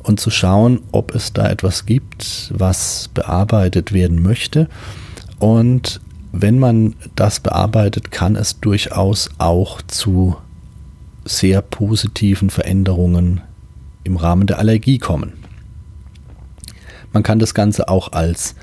[0.02, 4.68] und zu schauen, ob es da etwas gibt, was bearbeitet werden möchte.
[5.38, 6.00] Und
[6.32, 10.36] wenn man das bearbeitet, kann es durchaus auch zu
[11.24, 13.40] sehr positiven Veränderungen
[14.02, 15.43] im Rahmen der Allergie kommen.
[17.14, 18.54] Man kann das Ganze auch als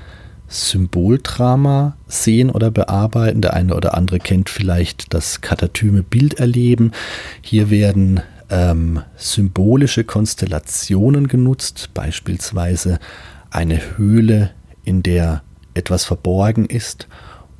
[0.46, 3.40] Symboldrama sehen oder bearbeiten.
[3.40, 6.92] Der eine oder andere kennt vielleicht das katatyme Bilderleben.
[7.40, 13.00] Hier werden ähm, symbolische Konstellationen genutzt, beispielsweise
[13.50, 14.50] eine Höhle,
[14.84, 15.42] in der
[15.74, 17.08] etwas verborgen ist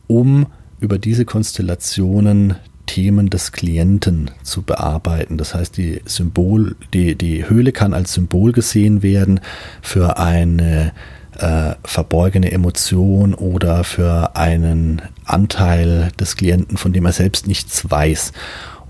[0.06, 0.46] um
[0.80, 5.38] über diese Konstellationen Themen des Klienten zu bearbeiten.
[5.38, 9.40] Das heißt, die Symbol, die, die Höhle kann als Symbol gesehen werden
[9.80, 10.92] für eine
[11.38, 18.32] äh, verborgene Emotion oder für einen Anteil des Klienten, von dem er selbst nichts weiß.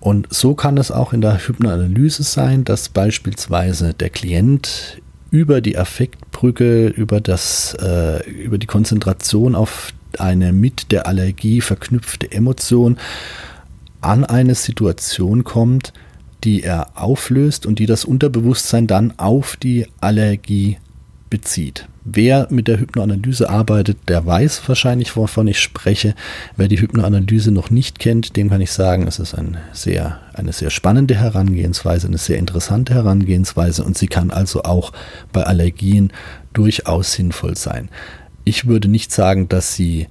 [0.01, 5.01] Und so kann es auch in der Hypnoanalyse sein, dass beispielsweise der Klient
[5.31, 12.31] über die Affektbrücke, über, das, äh, über die Konzentration auf eine mit der Allergie verknüpfte
[12.31, 12.99] Emotion
[14.03, 15.93] an eine Situation kommt,
[16.45, 20.79] die er auflöst und die das Unterbewusstsein dann auf die Allergie
[21.31, 21.89] bezieht.
[22.05, 26.15] Wer mit der Hypnoanalyse arbeitet, der weiß wahrscheinlich, wovon ich spreche.
[26.57, 30.53] Wer die Hypnoanalyse noch nicht kennt, dem kann ich sagen, es ist ein sehr, eine
[30.53, 34.93] sehr spannende Herangehensweise, eine sehr interessante Herangehensweise und sie kann also auch
[35.33, 36.13] bei Allergien
[36.53, 37.89] durchaus sinnvoll sein.
[38.45, 40.09] Ich würde nicht sagen, dass sie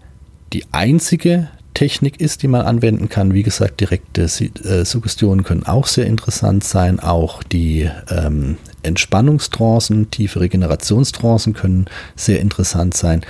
[0.53, 3.33] die einzige Technik ist, die man anwenden kann.
[3.33, 6.99] Wie gesagt, direkte äh, Suggestionen können auch sehr interessant sein.
[6.99, 13.21] Auch die ähm, Entspannungstrancen, tiefe Regenerationstrancen können sehr interessant sein.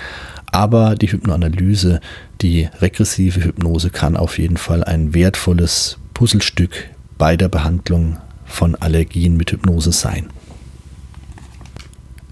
[0.52, 2.02] Aber die Hypnoanalyse,
[2.42, 9.38] die regressive Hypnose kann auf jeden Fall ein wertvolles Puzzlestück bei der Behandlung von Allergien
[9.38, 10.30] mit Hypnose sein.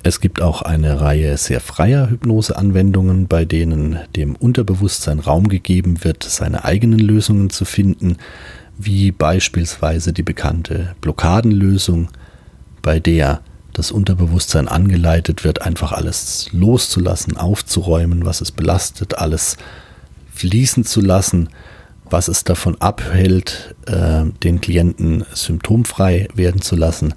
[0.02, 6.24] Es gibt auch eine Reihe sehr freier Hypnoseanwendungen, bei denen dem Unterbewusstsein Raum gegeben wird,
[6.24, 8.18] seine eigenen Lösungen zu finden,
[8.78, 12.08] wie beispielsweise die bekannte Blockadenlösung,
[12.82, 13.42] bei der
[13.74, 19.58] das Unterbewusstsein angeleitet wird, einfach alles loszulassen, aufzuräumen, was es belastet, alles
[20.34, 21.50] fließen zu lassen,
[22.10, 27.14] was es davon abhält, äh, den Klienten symptomfrei werden zu lassen.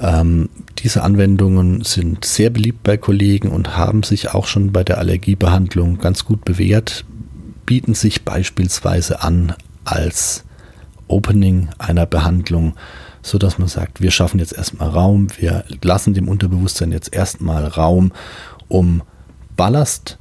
[0.00, 4.98] Ähm, diese Anwendungen sind sehr beliebt bei Kollegen und haben sich auch schon bei der
[4.98, 7.04] Allergiebehandlung ganz gut bewährt,
[7.66, 10.44] bieten sich beispielsweise an als
[11.08, 12.74] Opening einer Behandlung,
[13.22, 17.66] so dass man sagt, wir schaffen jetzt erstmal Raum, wir lassen dem Unterbewusstsein jetzt erstmal
[17.66, 18.12] Raum,
[18.68, 19.02] um
[19.56, 20.18] Ballast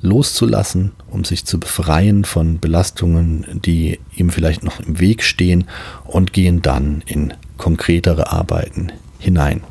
[0.00, 5.64] loszulassen, um sich zu befreien von Belastungen, die ihm vielleicht noch im Weg stehen
[6.04, 9.62] und gehen dann in konkretere Arbeiten hinein.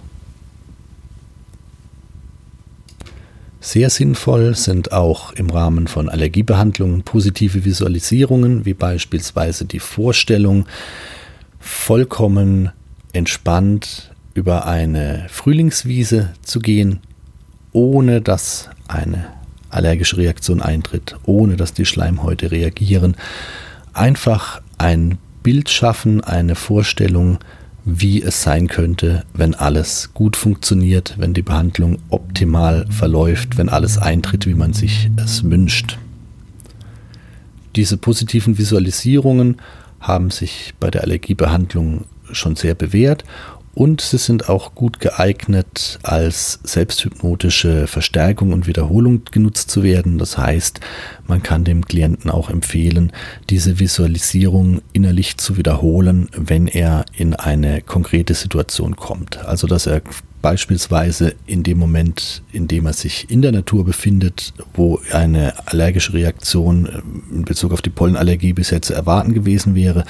[3.60, 10.66] Sehr sinnvoll sind auch im Rahmen von Allergiebehandlungen positive Visualisierungen, wie beispielsweise die Vorstellung,
[11.60, 12.72] vollkommen
[13.14, 17.00] entspannt über eine Frühlingswiese zu gehen,
[17.72, 19.28] ohne dass eine
[19.70, 23.16] allergische Reaktion eintritt, ohne dass die Schleimhäute reagieren.
[23.94, 27.40] Einfach ein Bild schaffen, eine Vorstellung,
[27.86, 33.98] wie es sein könnte, wenn alles gut funktioniert, wenn die Behandlung optimal verläuft, wenn alles
[33.98, 35.98] eintritt, wie man sich es wünscht.
[37.76, 39.58] Diese positiven Visualisierungen
[40.00, 43.26] haben sich bei der Allergiebehandlung schon sehr bewährt
[43.76, 50.20] und sie sind auch gut geeignet, als selbsthypnotische Verstärkung und Wiederholung genutzt zu werden.
[50.20, 50.80] Das heißt,
[51.26, 53.12] man kann dem Klienten auch empfehlen,
[53.50, 59.44] diese Visualisierung innerlich zu wiederholen, wenn er in eine konkrete Situation kommt.
[59.44, 60.02] Also, dass er
[60.44, 66.14] beispielsweise in dem Moment, in dem er sich in der Natur befindet, wo eine allergische
[66.14, 70.04] Reaktion in Bezug auf die Pollenallergie bisher zu erwarten gewesen wäre,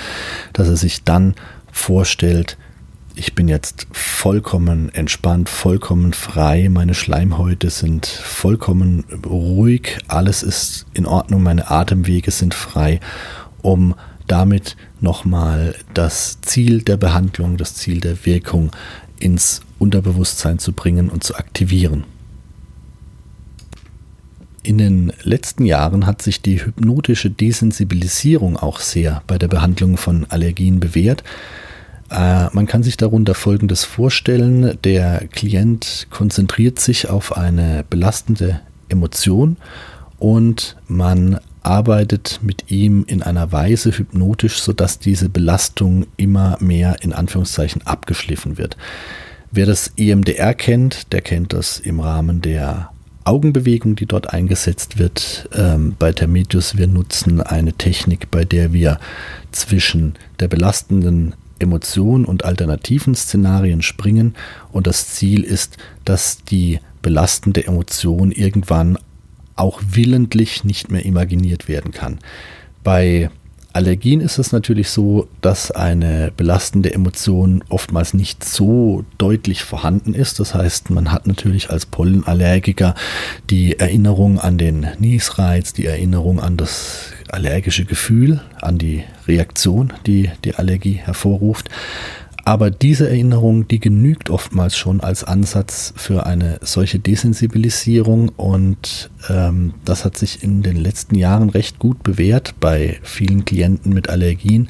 [0.51, 1.35] dass er sich dann
[1.71, 2.57] vorstellt,
[3.15, 11.05] ich bin jetzt vollkommen entspannt, vollkommen frei, meine Schleimhäute sind vollkommen ruhig, alles ist in
[11.05, 12.99] Ordnung, meine Atemwege sind frei,
[13.61, 13.95] um
[14.27, 18.71] damit nochmal das Ziel der Behandlung, das Ziel der Wirkung
[19.19, 22.05] ins Unterbewusstsein zu bringen und zu aktivieren.
[24.63, 30.25] In den letzten Jahren hat sich die hypnotische Desensibilisierung auch sehr bei der Behandlung von
[30.29, 31.23] Allergien bewährt.
[32.13, 34.77] Äh, man kann sich darunter Folgendes vorstellen.
[34.83, 39.57] Der Klient konzentriert sich auf eine belastende Emotion
[40.19, 47.13] und man arbeitet mit ihm in einer Weise hypnotisch, sodass diese Belastung immer mehr in
[47.13, 48.77] Anführungszeichen abgeschliffen wird.
[49.51, 52.89] Wer das EMDR kennt, der kennt das im Rahmen der
[53.23, 55.47] Augenbewegung, die dort eingesetzt wird.
[55.55, 58.99] Ähm, bei Termitius, wir nutzen eine Technik, bei der wir
[59.51, 64.35] zwischen der belastenden Emotionen und alternativen Szenarien springen
[64.71, 68.97] und das Ziel ist, dass die belastende Emotion irgendwann
[69.55, 72.19] auch willentlich nicht mehr imaginiert werden kann.
[72.83, 73.29] Bei
[73.73, 80.39] Allergien ist es natürlich so, dass eine belastende Emotion oftmals nicht so deutlich vorhanden ist.
[80.39, 82.93] Das heißt, man hat natürlich als Pollenallergiker
[83.49, 90.29] die Erinnerung an den Niesreiz, die Erinnerung an das allergische Gefühl, an die Reaktion, die
[90.43, 91.69] die Allergie hervorruft.
[92.45, 99.75] Aber diese Erinnerung, die genügt oftmals schon als Ansatz für eine solche Desensibilisierung und ähm,
[99.85, 104.67] das hat sich in den letzten Jahren recht gut bewährt bei vielen Klienten mit Allergien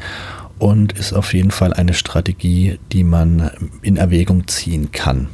[0.60, 3.50] und ist auf jeden Fall eine Strategie, die man
[3.82, 5.28] in Erwägung ziehen kann.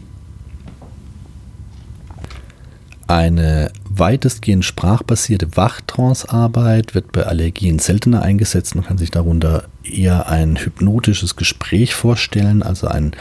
[3.06, 8.76] Eine weitestgehend sprachbasierte Wachtrancearbeit wird bei Allergien seltener eingesetzt.
[8.76, 13.16] Man kann sich darunter eher ein hypnotisches Gespräch vorstellen, also ein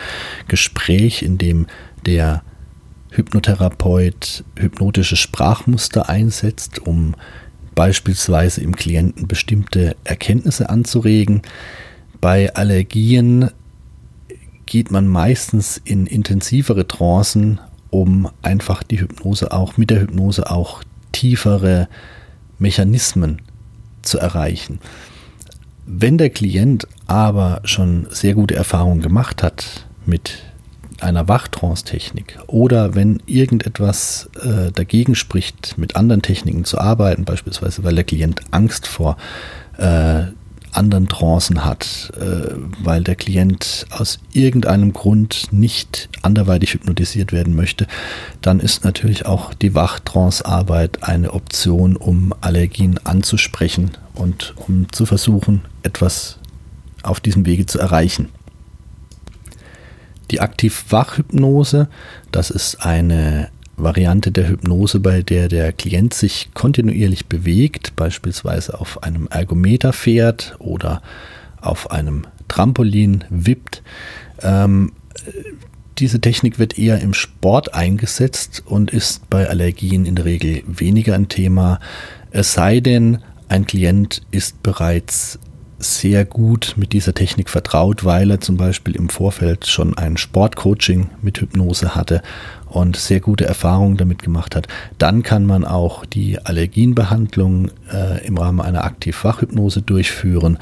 [0.46, 1.66] Gespräch, in dem
[2.06, 2.42] der
[3.10, 7.14] Hypnotherapeut hypnotische Sprachmuster einsetzt, um
[7.74, 11.42] beispielsweise im Klienten bestimmte Erkenntnisse anzuregen.
[12.20, 13.50] Bei Allergien
[14.66, 17.60] geht man meistens in intensivere Trancen,
[17.91, 20.82] um einfach die Hypnose auch mit der Hypnose auch
[21.12, 21.89] tiefere
[22.59, 23.43] Mechanismen
[24.03, 24.80] zu erreichen.
[25.86, 30.43] Wenn der Klient aber schon sehr gute Erfahrungen gemacht hat mit
[31.01, 37.95] einer Wachtrance-Technik oder wenn irgendetwas äh, dagegen spricht, mit anderen Techniken zu arbeiten, beispielsweise weil
[37.95, 39.16] der Klient Angst vor
[39.78, 40.24] äh,
[40.72, 47.86] anderen Trancen hat, äh, weil der Klient aus irgendeinem Grund nicht anderweitig hypnotisiert werden möchte,
[48.40, 55.62] dann ist natürlich auch die Wachtrance-Arbeit eine Option, um Allergien anzusprechen und um zu versuchen,
[55.82, 56.38] etwas
[57.02, 58.28] auf diesem Wege zu erreichen.
[60.30, 61.88] Die Aktiv-Wach-Hypnose,
[62.30, 63.48] das ist eine
[63.78, 70.56] Variante der Hypnose, bei der der Klient sich kontinuierlich bewegt, beispielsweise auf einem Ergometer fährt
[70.58, 71.02] oder
[71.60, 73.82] auf einem Trampolin wippt.
[74.42, 74.92] Ähm,
[75.98, 81.14] diese Technik wird eher im Sport eingesetzt und ist bei Allergien in der Regel weniger
[81.14, 81.80] ein Thema.
[82.30, 83.18] Es sei denn,
[83.48, 85.38] ein Klient ist bereits
[85.78, 91.10] sehr gut mit dieser Technik vertraut, weil er zum Beispiel im Vorfeld schon ein Sportcoaching
[91.22, 92.22] mit Hypnose hatte
[92.66, 94.66] und sehr gute Erfahrungen damit gemacht hat,
[94.98, 100.58] dann kann man auch die Allergienbehandlung äh, im Rahmen einer Aktiv-Fachhypnose durchführen.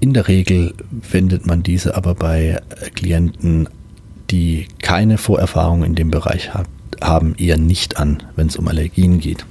[0.00, 2.60] In der Regel wendet man diese aber bei
[2.94, 3.68] Klienten,
[4.30, 6.66] die keine Vorerfahrung in dem Bereich hat,
[7.00, 9.46] haben, eher nicht an, wenn es um Allergien geht.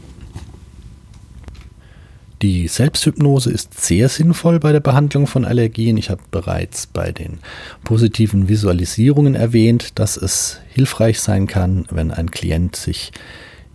[2.45, 5.97] Die Selbsthypnose ist sehr sinnvoll bei der Behandlung von Allergien.
[5.97, 7.39] Ich habe bereits bei den
[7.83, 13.11] positiven Visualisierungen erwähnt, dass es hilfreich sein kann, wenn ein Klient sich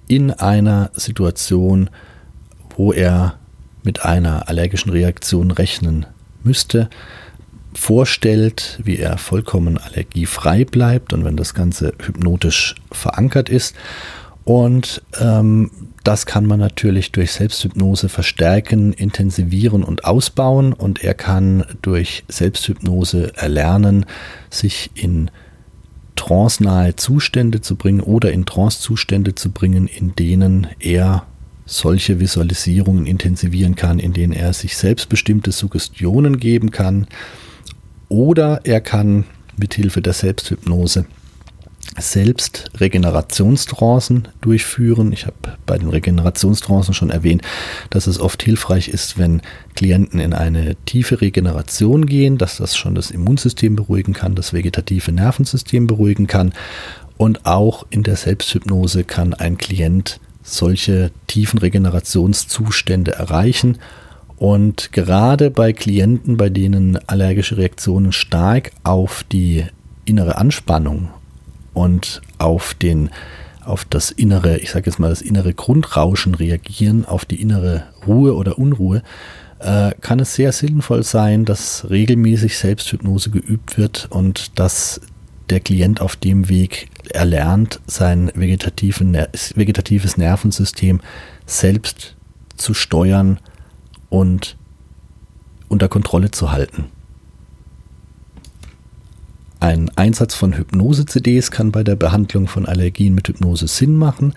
[0.06, 1.90] in einer Situation,
[2.76, 3.40] wo er
[3.82, 6.06] mit einer allergischen Reaktion rechnen
[6.44, 6.88] müsste,
[7.74, 13.74] vorstellt, wie er vollkommen allergiefrei bleibt und wenn das Ganze hypnotisch verankert ist.
[14.44, 15.72] Und ähm,
[16.04, 20.72] das kann man natürlich durch Selbsthypnose verstärken, intensivieren und ausbauen.
[20.72, 24.06] Und er kann durch Selbsthypnose erlernen,
[24.48, 25.30] sich in
[26.16, 31.26] trancenahe Zustände zu bringen oder in Trance-Zustände zu bringen, in denen er
[31.66, 37.06] solche Visualisierungen intensivieren kann, in denen er sich selbstbestimmte Suggestionen geben kann.
[38.08, 39.24] Oder er kann
[39.56, 41.06] mithilfe der Selbsthypnose
[41.98, 45.12] selbst Regenerationstrancen durchführen.
[45.12, 47.42] Ich habe bei den Regenerationstrancen schon erwähnt,
[47.90, 49.42] dass es oft hilfreich ist, wenn
[49.74, 55.12] Klienten in eine tiefe Regeneration gehen, dass das schon das Immunsystem beruhigen kann, das vegetative
[55.12, 56.52] Nervensystem beruhigen kann.
[57.16, 63.78] Und auch in der Selbsthypnose kann ein Klient solche tiefen Regenerationszustände erreichen.
[64.36, 69.66] Und gerade bei Klienten, bei denen allergische Reaktionen stark auf die
[70.06, 71.10] innere Anspannung
[71.80, 73.08] und auf den
[73.64, 78.34] auf das innere, ich sage jetzt mal das innere Grundrauschen reagieren, auf die innere Ruhe
[78.34, 79.02] oder Unruhe,
[79.60, 85.00] äh, kann es sehr sinnvoll sein, dass regelmäßig Selbsthypnose geübt wird und dass
[85.50, 91.00] der Klient auf dem Weg erlernt, sein vegetatives Nervensystem
[91.46, 92.16] selbst
[92.56, 93.38] zu steuern
[94.08, 94.56] und
[95.68, 96.86] unter Kontrolle zu halten.
[99.60, 104.34] Ein Einsatz von Hypnose-CDs kann bei der Behandlung von Allergien mit Hypnose Sinn machen.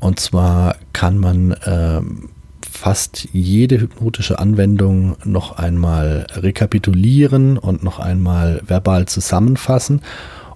[0.00, 2.00] Und zwar kann man äh,
[2.70, 10.00] fast jede hypnotische Anwendung noch einmal rekapitulieren und noch einmal verbal zusammenfassen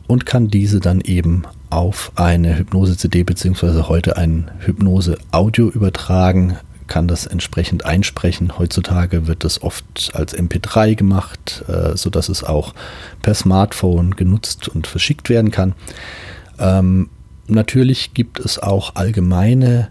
[0.07, 3.83] und kann diese dann eben auf eine Hypnose-CD bzw.
[3.83, 6.57] heute ein Hypnose-Audio übertragen,
[6.91, 8.59] kann das entsprechend einsprechen.
[8.59, 12.75] Heutzutage wird das oft als MP3 gemacht, äh, sodass es auch
[13.23, 15.75] per Smartphone genutzt und verschickt werden kann.
[16.59, 17.09] Ähm,
[17.47, 19.89] natürlich gibt es auch allgemeine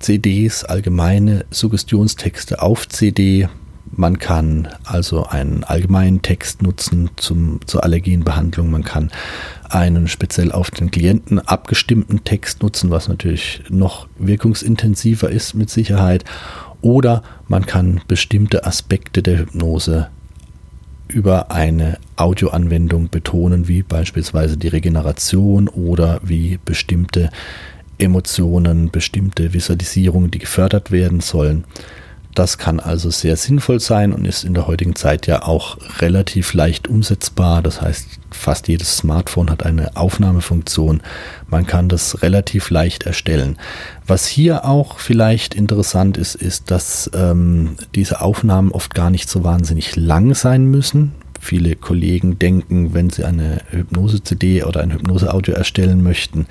[0.00, 3.48] CDs, allgemeine Suggestionstexte auf CD.
[3.96, 8.70] Man kann also einen allgemeinen Text nutzen zum, zur Allergienbehandlung.
[8.70, 9.10] Man kann
[9.70, 16.24] einen speziell auf den Klienten abgestimmten Text nutzen, was natürlich noch wirkungsintensiver ist mit Sicherheit.
[16.82, 20.08] Oder man kann bestimmte Aspekte der Hypnose
[21.08, 27.30] über eine Audioanwendung betonen, wie beispielsweise die Regeneration oder wie bestimmte
[27.98, 31.64] Emotionen, bestimmte Visualisierungen, die gefördert werden sollen.
[32.36, 36.52] Das kann also sehr sinnvoll sein und ist in der heutigen Zeit ja auch relativ
[36.52, 37.62] leicht umsetzbar.
[37.62, 41.00] Das heißt, fast jedes Smartphone hat eine Aufnahmefunktion.
[41.48, 43.56] Man kann das relativ leicht erstellen.
[44.06, 49.42] Was hier auch vielleicht interessant ist, ist, dass ähm, diese Aufnahmen oft gar nicht so
[49.42, 51.12] wahnsinnig lang sein müssen.
[51.40, 56.46] Viele Kollegen denken, wenn sie eine Hypnose-CD oder ein Hypnose-Audio erstellen möchten,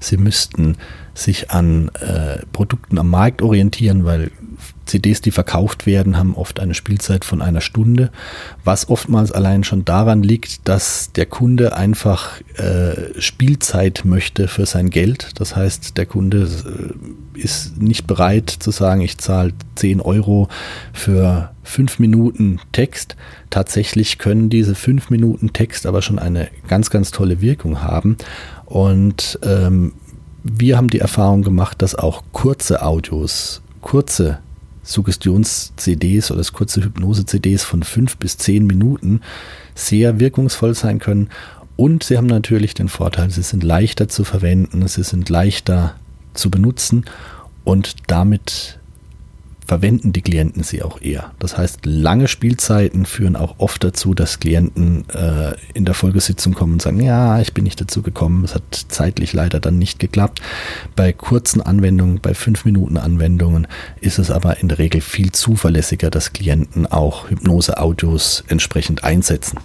[0.00, 0.78] sie müssten
[1.14, 4.32] sich an äh, Produkten am Markt orientieren, weil
[4.88, 8.10] CDs, die verkauft werden, haben oft eine Spielzeit von einer Stunde,
[8.64, 14.90] was oftmals allein schon daran liegt, dass der Kunde einfach äh, Spielzeit möchte für sein
[14.90, 15.30] Geld.
[15.34, 20.48] Das heißt, der Kunde äh, ist nicht bereit zu sagen, ich zahle 10 Euro
[20.92, 23.16] für 5 Minuten Text.
[23.50, 28.16] Tatsächlich können diese 5 Minuten Text aber schon eine ganz, ganz tolle Wirkung haben.
[28.64, 29.92] Und ähm,
[30.42, 34.38] wir haben die Erfahrung gemacht, dass auch kurze Audios, kurze
[34.88, 39.20] Suggestions-CDs oder kurze Hypnose-CDs von fünf bis zehn Minuten
[39.74, 41.28] sehr wirkungsvoll sein können.
[41.76, 45.94] Und sie haben natürlich den Vorteil, sie sind leichter zu verwenden, sie sind leichter
[46.34, 47.04] zu benutzen
[47.64, 48.77] und damit
[49.68, 51.32] verwenden die Klienten sie auch eher.
[51.38, 56.72] Das heißt, lange Spielzeiten führen auch oft dazu, dass Klienten äh, in der Folgesitzung kommen
[56.72, 60.40] und sagen, ja, ich bin nicht dazu gekommen, es hat zeitlich leider dann nicht geklappt.
[60.96, 63.66] Bei kurzen Anwendungen, bei 5 Minuten Anwendungen
[64.00, 69.58] ist es aber in der Regel viel zuverlässiger, dass Klienten auch Hypnose-Audios entsprechend einsetzen.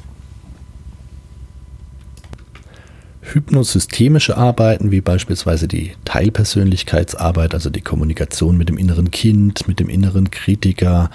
[3.34, 9.90] Hypnosystemische Arbeiten, wie beispielsweise die Teilpersönlichkeitsarbeit, also die Kommunikation mit dem inneren Kind, mit dem
[9.90, 11.10] inneren Kritiker,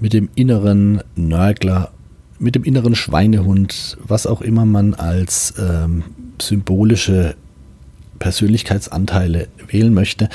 [0.00, 1.92] mit dem inneren Nörgler,
[2.38, 6.02] mit dem inneren Schweinehund, was auch immer man als ähm,
[6.40, 7.36] symbolische
[8.18, 10.28] Persönlichkeitsanteile wählen möchte,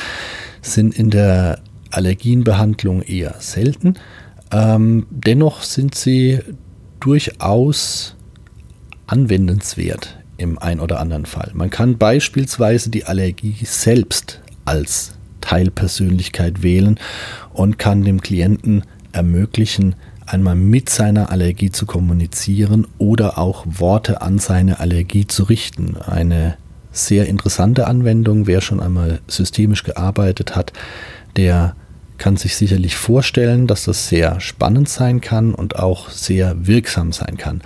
[0.61, 1.59] sind in der
[1.91, 3.95] Allergienbehandlung eher selten.
[4.51, 6.39] Ähm, dennoch sind sie
[6.99, 8.15] durchaus
[9.07, 11.51] anwendenswert im ein oder anderen Fall.
[11.53, 16.99] Man kann beispielsweise die Allergie selbst als Teilpersönlichkeit wählen
[17.53, 24.37] und kann dem Klienten ermöglichen, einmal mit seiner Allergie zu kommunizieren oder auch Worte an
[24.37, 25.97] seine Allergie zu richten.
[25.97, 26.57] Eine
[26.91, 30.73] sehr interessante Anwendung, wer schon einmal systemisch gearbeitet hat,
[31.35, 31.75] der
[32.17, 37.37] kann sich sicherlich vorstellen, dass das sehr spannend sein kann und auch sehr wirksam sein
[37.37, 37.61] kann.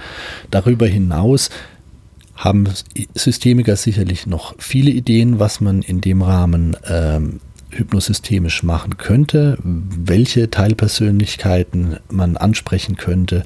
[0.51, 1.49] Darüber hinaus
[2.43, 2.65] haben
[3.15, 7.39] Systemiker sicherlich noch viele Ideen, was man in dem Rahmen ähm,
[7.69, 13.45] hypnosystemisch machen könnte, welche Teilpersönlichkeiten man ansprechen könnte,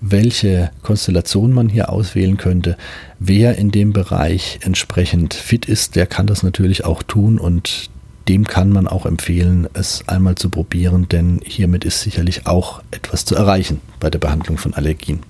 [0.00, 2.76] welche Konstellation man hier auswählen könnte.
[3.18, 7.90] Wer in dem Bereich entsprechend fit ist, der kann das natürlich auch tun und
[8.28, 13.24] dem kann man auch empfehlen, es einmal zu probieren, denn hiermit ist sicherlich auch etwas
[13.24, 15.20] zu erreichen bei der Behandlung von Allergien.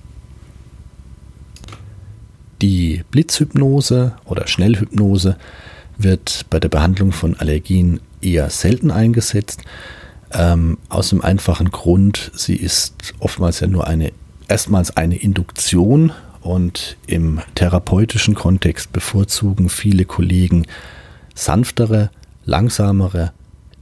[2.61, 5.37] Die Blitzhypnose oder Schnellhypnose
[5.97, 9.61] wird bei der Behandlung von Allergien eher selten eingesetzt.
[10.31, 14.11] Ähm, aus dem einfachen Grund, sie ist oftmals ja nur eine,
[14.47, 20.65] erstmals eine Induktion und im therapeutischen Kontext bevorzugen viele Kollegen
[21.35, 22.09] sanftere,
[22.45, 23.33] langsamere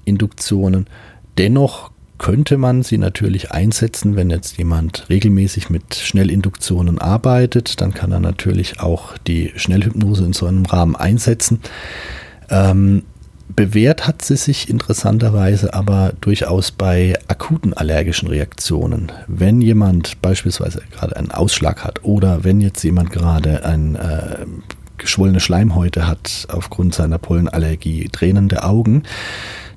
[0.03, 0.87] Induktionen.
[1.37, 8.11] Dennoch könnte man sie natürlich einsetzen, wenn jetzt jemand regelmäßig mit Schnellinduktionen arbeitet, dann kann
[8.11, 11.59] er natürlich auch die Schnellhypnose in so einem Rahmen einsetzen.
[12.49, 13.03] Ähm,
[13.47, 19.11] bewährt hat sie sich interessanterweise aber durchaus bei akuten allergischen Reaktionen.
[19.27, 24.45] Wenn jemand beispielsweise gerade einen Ausschlag hat oder wenn jetzt jemand gerade ein äh,
[24.97, 29.03] geschwollene Schleimhäute hat aufgrund seiner Pollenallergie, tränende Augen,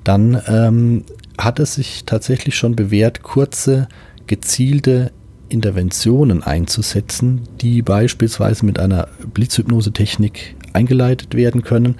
[0.03, 1.03] dann ähm,
[1.39, 3.87] hat es sich tatsächlich schon bewährt, kurze,
[4.27, 5.11] gezielte
[5.47, 11.95] Interventionen einzusetzen, die beispielsweise mit einer Blitzhypnose-Technik eingeleitet werden können.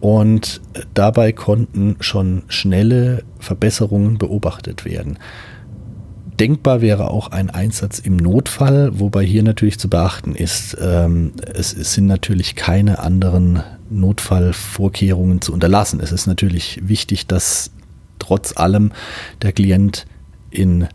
[0.00, 0.60] Und
[0.94, 5.18] dabei konnten schon schnelle Verbesserungen beobachtet werden.
[6.38, 11.72] Denkbar wäre auch ein Einsatz im Notfall, wobei hier natürlich zu beachten ist, ähm, es,
[11.74, 15.98] es sind natürlich keine anderen Notfallvorkehrungen zu unterlassen.
[16.00, 17.72] Es ist natürlich wichtig, dass
[18.18, 18.92] trotz allem
[19.42, 20.06] der Klient
[20.50, 20.88] in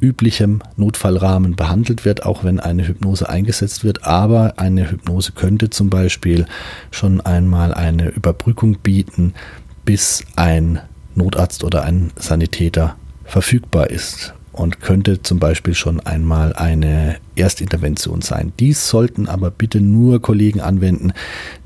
[0.00, 4.04] üblichem Notfallrahmen behandelt wird, auch wenn eine Hypnose eingesetzt wird.
[4.04, 6.46] Aber eine Hypnose könnte zum Beispiel
[6.90, 9.34] schon einmal eine Überbrückung bieten,
[9.84, 10.80] bis ein
[11.14, 18.52] Notarzt oder ein Sanitäter verfügbar ist und könnte zum Beispiel schon einmal eine Erstintervention sein.
[18.58, 21.12] Dies sollten aber bitte nur Kollegen anwenden,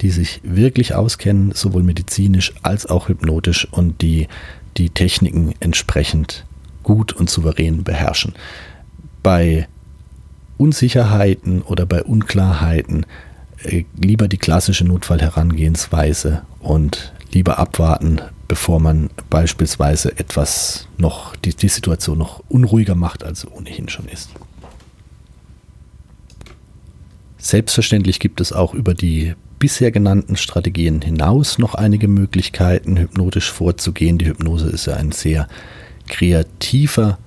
[0.01, 4.29] die sich wirklich auskennen, sowohl medizinisch als auch hypnotisch und die
[4.77, 6.45] die Techniken entsprechend
[6.83, 8.35] gut und souverän beherrschen.
[9.23, 9.69] Bei
[10.57, 13.07] Unsicherheiten oder bei Unklarheiten
[13.63, 21.69] äh, lieber die klassische Notfallherangehensweise und lieber abwarten, bevor man beispielsweise etwas noch, die, die
[21.69, 24.31] Situation noch unruhiger macht, als ohnehin schon ist.
[27.39, 34.19] Selbstverständlich gibt es auch über die bisher genannten Strategien hinaus noch einige Möglichkeiten, hypnotisch vorzugehen.
[34.19, 35.47] Die Hypnose ist ja ein sehr
[36.09, 37.19] kreativer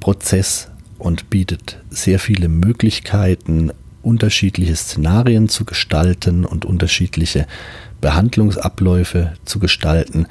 [0.00, 0.68] Prozess
[0.98, 3.70] und bietet sehr viele Möglichkeiten,
[4.02, 7.46] unterschiedliche Szenarien zu gestalten und unterschiedliche
[8.00, 10.26] Behandlungsabläufe zu gestalten.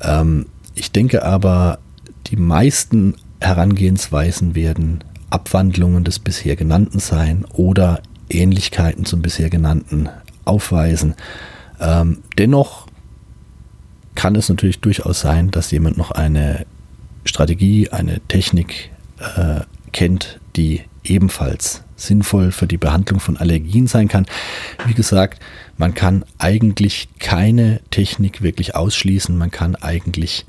[0.00, 1.80] Ähm, ich denke aber,
[2.28, 10.08] die meisten Herangehensweisen werden Abwandlungen des bisher genannten sein oder Ähnlichkeiten zum bisher genannten
[10.48, 11.14] aufweisen.
[11.80, 12.86] Ähm, dennoch
[14.14, 16.66] kann es natürlich durchaus sein, dass jemand noch eine
[17.24, 18.90] Strategie, eine Technik
[19.20, 19.60] äh,
[19.92, 24.26] kennt, die ebenfalls sinnvoll für die Behandlung von Allergien sein kann.
[24.86, 25.40] Wie gesagt,
[25.76, 29.36] man kann eigentlich keine Technik wirklich ausschließen.
[29.36, 30.46] Man kann eigentlich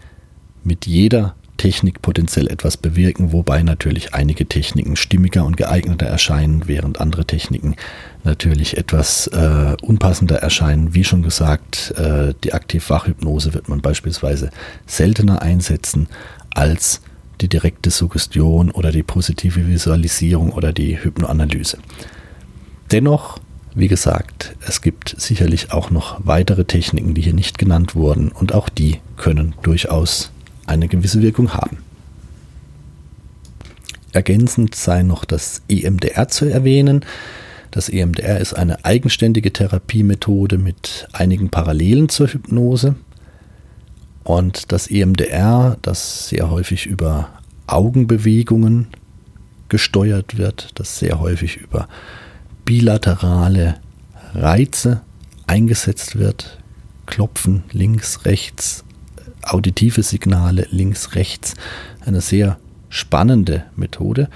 [0.64, 7.02] mit jeder Technik potenziell etwas bewirken, wobei natürlich einige Techniken stimmiger und geeigneter erscheinen, während
[7.02, 7.76] andere Techniken
[8.24, 10.96] natürlich etwas äh, unpassender erscheinen.
[10.96, 14.52] Wie schon gesagt, äh, die Aktiv-Wachhypnose wird man beispielsweise
[14.88, 16.08] seltener einsetzen
[16.52, 17.02] als
[17.42, 21.78] die direkte Suggestion oder die positive Visualisierung oder die Hypnoanalyse.
[22.92, 23.40] Dennoch,
[23.76, 28.54] wie gesagt, es gibt sicherlich auch noch weitere Techniken, die hier nicht genannt wurden und
[28.54, 30.32] auch die können durchaus
[30.70, 31.78] eine gewisse Wirkung haben.
[34.12, 37.06] Ergänzend sei noch das EMDR zu erwähnen.
[37.72, 42.96] Das EMDR ist eine eigenständige Therapiemethode mit einigen Parallelen zur Hypnose.
[44.24, 47.30] Und das EMDR, das sehr häufig über
[47.68, 48.88] Augenbewegungen
[49.70, 51.88] gesteuert wird, das sehr häufig über
[52.66, 53.76] bilaterale
[54.34, 55.02] Reize
[55.46, 56.60] eingesetzt wird,
[57.06, 58.84] Klopfen links, rechts,
[59.54, 61.56] auditive Signale links, rechts,
[62.06, 62.58] eine sehr
[62.90, 64.30] spannende Methode.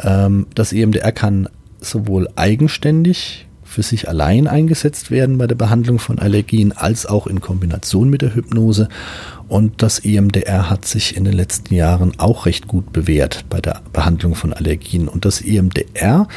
[0.00, 1.48] Ähm, das EMDR kann
[1.80, 7.40] sowohl eigenständig für sich allein eingesetzt werden bei der Behandlung von Allergien als auch in
[7.40, 8.88] Kombination mit der Hypnose.
[9.48, 13.80] Und das EMDR hat sich in den letzten Jahren auch recht gut bewährt bei der
[13.92, 15.08] Behandlung von Allergien.
[15.08, 16.28] Und das EMDR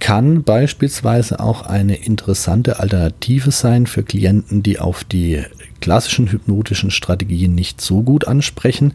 [0.00, 5.44] kann beispielsweise auch eine interessante Alternative sein für Klienten, die auf die
[5.80, 8.94] klassischen hypnotischen Strategien nicht so gut ansprechen.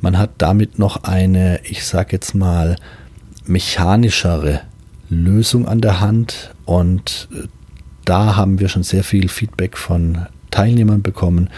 [0.00, 2.76] Man hat damit noch eine, ich sage jetzt mal,
[3.44, 4.62] mechanischere
[5.08, 7.46] Lösung an der Hand und äh,
[8.04, 11.50] da haben wir schon sehr viel Feedback von Teilnehmern bekommen,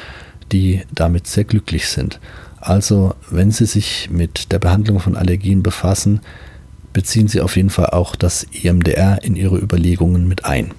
[0.51, 2.21] die damit sehr glücklich sind.
[2.61, 6.21] Also, wenn Sie sich mit der Behandlung von Allergien befassen,
[6.99, 10.73] beziehen Sie auf jeden Fall auch das EMDR in Ihre Überlegungen mit ein.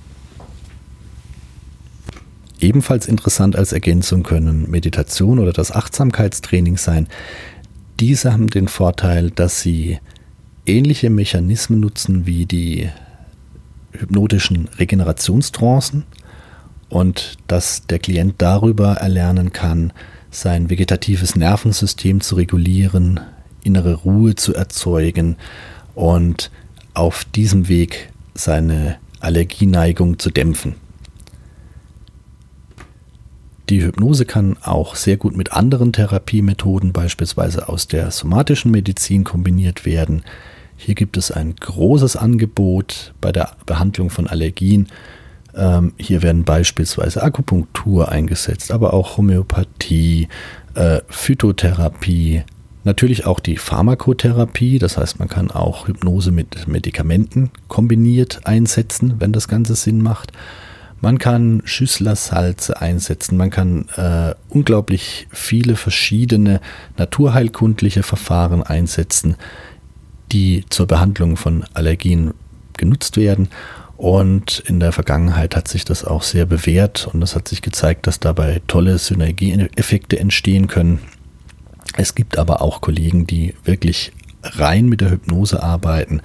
[2.60, 7.08] Ebenfalls interessant als Ergänzung können Meditation oder das Achtsamkeitstraining sein.
[8.02, 10.00] Diese haben den Vorteil, dass sie
[10.66, 12.90] ähnliche Mechanismen nutzen wie die
[13.94, 16.04] hypnotischen Regenerationstrancen
[16.90, 19.94] und dass der Klient darüber erlernen kann,
[20.32, 23.22] sein vegetatives Nervensystem zu regulieren,
[23.64, 25.38] innere Ruhe zu erzeugen
[26.00, 26.50] und
[26.94, 30.76] auf diesem Weg seine Allergieneigung zu dämpfen.
[33.68, 39.86] Die Hypnose kann auch sehr gut mit anderen Therapiemethoden, beispielsweise aus der somatischen Medizin, kombiniert
[39.86, 40.24] werden.
[40.78, 44.88] Hier gibt es ein großes Angebot bei der Behandlung von Allergien.
[45.54, 50.30] Ähm, hier werden beispielsweise Akupunktur eingesetzt, aber auch Homöopathie,
[50.76, 52.44] äh, Phytotherapie,
[52.90, 54.80] natürlich auch die Pharmakotherapie.
[54.80, 60.32] Das heißt, man kann auch Hypnose mit Medikamenten kombiniert einsetzen, wenn das Ganze Sinn macht.
[61.02, 66.60] Man kann Schüsslersalze einsetzen, man kann äh, unglaublich viele verschiedene
[66.98, 69.38] naturheilkundliche Verfahren einsetzen
[70.32, 72.34] die zur Behandlung von Allergien
[72.78, 73.50] genutzt werden.
[73.98, 78.08] Und in der Vergangenheit hat sich das auch sehr bewährt und es hat sich gezeigt,
[78.08, 81.00] dass dabei tolle Synergieeffekte entstehen können.
[82.00, 86.22] Es gibt aber auch Kollegen, die wirklich rein mit der Hypnose arbeiten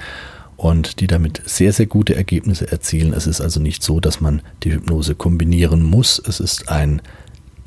[0.57, 3.13] und die damit sehr, sehr gute Ergebnisse erzielen.
[3.13, 6.23] Es ist also nicht so, dass man die Hypnose kombinieren muss.
[6.25, 7.03] Es ist ein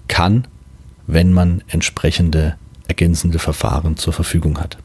[0.07, 0.47] kann,
[1.05, 2.55] wenn man entsprechende
[2.87, 4.77] ergänzende Verfahren zur Verfügung hat.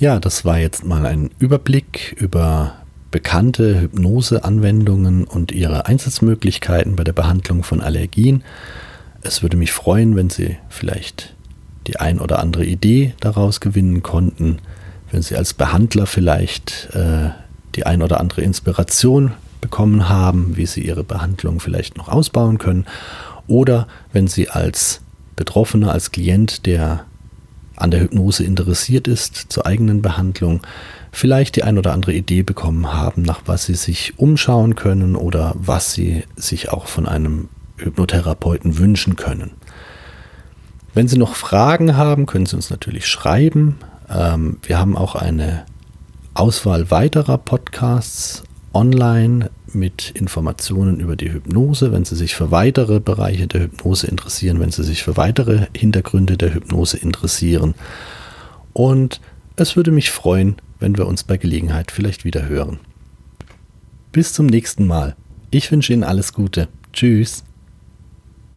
[0.00, 2.74] Ja, das war jetzt mal ein Überblick über
[3.12, 8.42] bekannte Hypnose-Anwendungen und ihre Einsatzmöglichkeiten bei der Behandlung von Allergien.
[9.22, 11.34] Es würde mich freuen, wenn Sie vielleicht
[11.86, 14.58] die ein oder andere Idee daraus gewinnen konnten,
[15.10, 17.30] wenn Sie als Behandler vielleicht äh,
[17.74, 22.86] die ein oder andere Inspiration bekommen haben, wie Sie Ihre Behandlung vielleicht noch ausbauen können,
[23.46, 25.00] oder wenn Sie als
[25.36, 27.04] Betroffener, als Klient, der
[27.76, 30.60] an der Hypnose interessiert ist, zur eigenen Behandlung,
[31.12, 35.54] vielleicht die ein oder andere Idee bekommen haben, nach was Sie sich umschauen können oder
[35.56, 37.48] was Sie sich auch von einem
[37.84, 39.52] Hypnotherapeuten wünschen können.
[40.94, 43.76] Wenn Sie noch Fragen haben, können Sie uns natürlich schreiben.
[44.08, 45.64] Ähm, wir haben auch eine
[46.34, 51.92] Auswahl weiterer Podcasts online mit Informationen über die Hypnose.
[51.92, 56.36] Wenn Sie sich für weitere Bereiche der Hypnose interessieren, wenn Sie sich für weitere Hintergründe
[56.36, 57.74] der Hypnose interessieren.
[58.72, 59.20] Und
[59.56, 62.78] es würde mich freuen, wenn wir uns bei Gelegenheit vielleicht wieder hören.
[64.12, 65.14] Bis zum nächsten Mal.
[65.50, 66.68] Ich wünsche Ihnen alles Gute.
[66.92, 67.44] Tschüss.